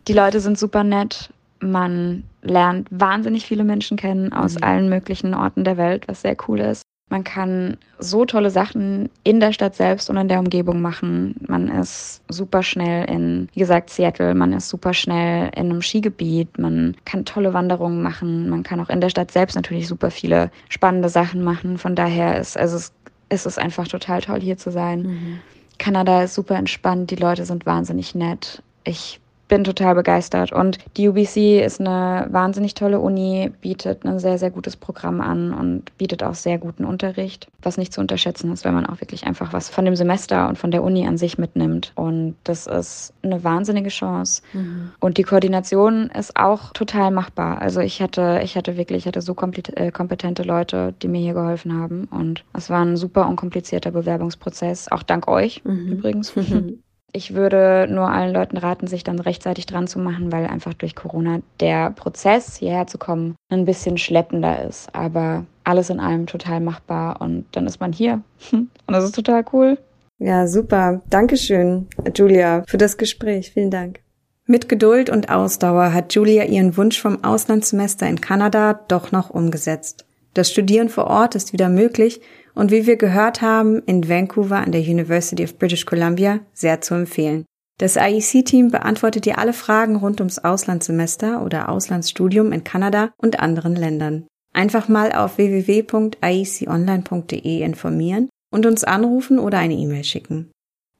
die 0.08 0.12
Leute 0.12 0.40
sind 0.40 0.58
super 0.58 0.84
nett. 0.84 1.30
Man 1.60 2.22
lernt 2.42 2.86
wahnsinnig 2.90 3.44
viele 3.44 3.64
Menschen 3.64 3.96
kennen 3.96 4.32
aus 4.32 4.54
mhm. 4.54 4.62
allen 4.62 4.88
möglichen 4.88 5.34
Orten 5.34 5.64
der 5.64 5.76
Welt, 5.76 6.06
was 6.06 6.22
sehr 6.22 6.36
cool 6.46 6.60
ist. 6.60 6.82
Man 7.10 7.24
kann 7.24 7.78
so 7.98 8.26
tolle 8.26 8.50
Sachen 8.50 9.08
in 9.24 9.40
der 9.40 9.52
Stadt 9.52 9.74
selbst 9.74 10.10
und 10.10 10.18
in 10.18 10.28
der 10.28 10.40
Umgebung 10.40 10.82
machen. 10.82 11.36
Man 11.46 11.68
ist 11.68 12.22
super 12.28 12.62
schnell 12.62 13.08
in, 13.08 13.48
wie 13.54 13.60
gesagt, 13.60 13.90
Seattle. 13.90 14.34
Man 14.34 14.52
ist 14.52 14.68
super 14.68 14.92
schnell 14.92 15.50
in 15.56 15.70
einem 15.70 15.80
Skigebiet. 15.80 16.58
Man 16.58 16.96
kann 17.06 17.24
tolle 17.24 17.54
Wanderungen 17.54 18.02
machen. 18.02 18.50
Man 18.50 18.62
kann 18.62 18.80
auch 18.80 18.90
in 18.90 19.00
der 19.00 19.08
Stadt 19.08 19.30
selbst 19.30 19.56
natürlich 19.56 19.88
super 19.88 20.10
viele 20.10 20.50
spannende 20.68 21.08
Sachen 21.08 21.42
machen. 21.42 21.78
Von 21.78 21.94
daher 21.94 22.38
ist, 22.38 22.58
also 22.58 22.76
es, 22.76 22.92
ist 23.30 23.46
es 23.46 23.56
einfach 23.56 23.88
total 23.88 24.20
toll, 24.20 24.40
hier 24.40 24.58
zu 24.58 24.70
sein. 24.70 25.02
Mhm. 25.02 25.38
Kanada 25.78 26.22
ist 26.22 26.34
super 26.34 26.56
entspannt. 26.56 27.10
Die 27.10 27.16
Leute 27.16 27.46
sind 27.46 27.64
wahnsinnig 27.64 28.14
nett. 28.14 28.62
Ich 28.84 29.20
bin 29.48 29.64
total 29.64 29.94
begeistert. 29.94 30.52
Und 30.52 30.78
die 30.96 31.08
UBC 31.08 31.64
ist 31.64 31.80
eine 31.80 32.26
wahnsinnig 32.30 32.74
tolle 32.74 33.00
Uni, 33.00 33.50
bietet 33.60 34.04
ein 34.04 34.18
sehr, 34.18 34.38
sehr 34.38 34.50
gutes 34.50 34.76
Programm 34.76 35.20
an 35.20 35.52
und 35.52 35.96
bietet 35.98 36.22
auch 36.22 36.34
sehr 36.34 36.58
guten 36.58 36.84
Unterricht, 36.84 37.48
was 37.62 37.78
nicht 37.78 37.92
zu 37.92 38.00
unterschätzen 38.00 38.52
ist, 38.52 38.64
wenn 38.64 38.74
man 38.74 38.86
auch 38.86 39.00
wirklich 39.00 39.26
einfach 39.26 39.52
was 39.52 39.68
von 39.68 39.84
dem 39.84 39.96
Semester 39.96 40.48
und 40.48 40.58
von 40.58 40.70
der 40.70 40.82
Uni 40.82 41.06
an 41.06 41.18
sich 41.18 41.38
mitnimmt. 41.38 41.92
Und 41.94 42.36
das 42.44 42.66
ist 42.66 43.14
eine 43.22 43.42
wahnsinnige 43.42 43.88
Chance. 43.88 44.42
Mhm. 44.52 44.92
Und 45.00 45.18
die 45.18 45.22
Koordination 45.22 46.10
ist 46.10 46.36
auch 46.36 46.72
total 46.72 47.10
machbar. 47.10 47.60
Also 47.60 47.80
ich 47.80 48.02
hatte, 48.02 48.40
ich 48.44 48.56
hatte 48.56 48.76
wirklich, 48.76 48.98
ich 48.98 49.06
hatte 49.06 49.22
so 49.22 49.34
äh, 49.74 49.90
kompetente 49.90 50.42
Leute, 50.42 50.94
die 51.02 51.08
mir 51.08 51.20
hier 51.20 51.34
geholfen 51.34 51.78
haben. 51.78 52.04
Und 52.10 52.44
es 52.52 52.68
war 52.68 52.84
ein 52.84 52.96
super 52.96 53.26
unkomplizierter 53.26 53.90
Bewerbungsprozess, 53.90 54.88
auch 54.90 55.02
dank 55.02 55.26
euch 55.26 55.64
mhm. 55.64 55.92
übrigens. 55.92 56.34
Ich 57.12 57.34
würde 57.34 57.88
nur 57.90 58.10
allen 58.10 58.34
Leuten 58.34 58.58
raten, 58.58 58.86
sich 58.86 59.02
dann 59.02 59.18
rechtzeitig 59.18 59.66
dran 59.66 59.86
zu 59.86 59.98
machen, 59.98 60.30
weil 60.30 60.46
einfach 60.46 60.74
durch 60.74 60.94
Corona 60.94 61.40
der 61.58 61.90
Prozess, 61.90 62.56
hierher 62.56 62.86
zu 62.86 62.98
kommen, 62.98 63.34
ein 63.48 63.64
bisschen 63.64 63.96
schleppender 63.96 64.64
ist. 64.64 64.94
Aber 64.94 65.46
alles 65.64 65.90
in 65.90 66.00
allem 66.00 66.26
total 66.26 66.60
machbar 66.60 67.20
und 67.20 67.46
dann 67.52 67.66
ist 67.66 67.80
man 67.80 67.92
hier. 67.92 68.22
Und 68.52 68.70
das 68.86 69.04
ist 69.04 69.14
total 69.14 69.44
cool. 69.52 69.78
Ja, 70.18 70.48
super. 70.48 71.02
Dankeschön, 71.10 71.86
Julia, 72.16 72.64
für 72.66 72.78
das 72.78 72.96
Gespräch. 72.96 73.52
Vielen 73.52 73.70
Dank. 73.70 74.00
Mit 74.46 74.68
Geduld 74.68 75.10
und 75.10 75.30
Ausdauer 75.30 75.92
hat 75.92 76.14
Julia 76.14 76.44
ihren 76.44 76.76
Wunsch 76.76 77.00
vom 77.00 77.22
Auslandssemester 77.22 78.08
in 78.08 78.20
Kanada 78.20 78.80
doch 78.88 79.12
noch 79.12 79.30
umgesetzt. 79.30 80.06
Das 80.34 80.50
Studieren 80.50 80.88
vor 80.88 81.06
Ort 81.06 81.34
ist 81.34 81.52
wieder 81.52 81.68
möglich 81.68 82.20
und 82.58 82.70
wie 82.72 82.86
wir 82.86 82.96
gehört 82.96 83.40
haben, 83.40 83.84
in 83.84 84.08
Vancouver 84.08 84.56
an 84.56 84.72
der 84.72 84.80
University 84.80 85.44
of 85.44 85.58
British 85.58 85.86
Columbia 85.86 86.40
sehr 86.52 86.80
zu 86.80 86.94
empfehlen. 86.94 87.44
Das 87.78 87.94
IEC-Team 87.94 88.72
beantwortet 88.72 89.26
dir 89.26 89.38
alle 89.38 89.52
Fragen 89.52 89.94
rund 89.94 90.20
ums 90.20 90.40
Auslandssemester 90.40 91.44
oder 91.44 91.68
Auslandsstudium 91.68 92.50
in 92.50 92.64
Kanada 92.64 93.12
und 93.16 93.38
anderen 93.38 93.76
Ländern. 93.76 94.26
Einfach 94.52 94.88
mal 94.88 95.12
auf 95.12 95.38
www.ieconline.de 95.38 97.62
informieren 97.62 98.28
und 98.50 98.66
uns 98.66 98.82
anrufen 98.82 99.38
oder 99.38 99.58
eine 99.58 99.74
E-Mail 99.74 100.02
schicken. 100.02 100.50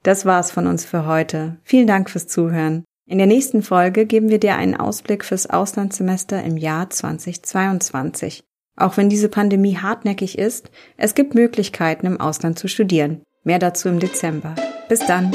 Das 0.04 0.24
war's 0.24 0.52
von 0.52 0.68
uns 0.68 0.84
für 0.84 1.06
heute. 1.06 1.56
Vielen 1.64 1.88
Dank 1.88 2.08
fürs 2.08 2.28
Zuhören. 2.28 2.84
In 3.10 3.18
der 3.18 3.26
nächsten 3.26 3.64
Folge 3.64 4.06
geben 4.06 4.28
wir 4.28 4.38
dir 4.38 4.54
einen 4.54 4.76
Ausblick 4.76 5.24
fürs 5.24 5.50
Auslandssemester 5.50 6.40
im 6.44 6.56
Jahr 6.56 6.88
2022. 6.88 8.44
Auch 8.78 8.96
wenn 8.96 9.08
diese 9.08 9.28
Pandemie 9.28 9.76
hartnäckig 9.76 10.38
ist, 10.38 10.70
es 10.96 11.14
gibt 11.14 11.34
Möglichkeiten 11.34 12.06
im 12.06 12.20
Ausland 12.20 12.58
zu 12.58 12.68
studieren. 12.68 13.22
Mehr 13.42 13.58
dazu 13.58 13.88
im 13.88 13.98
Dezember. 13.98 14.54
Bis 14.88 15.00
dann! 15.00 15.32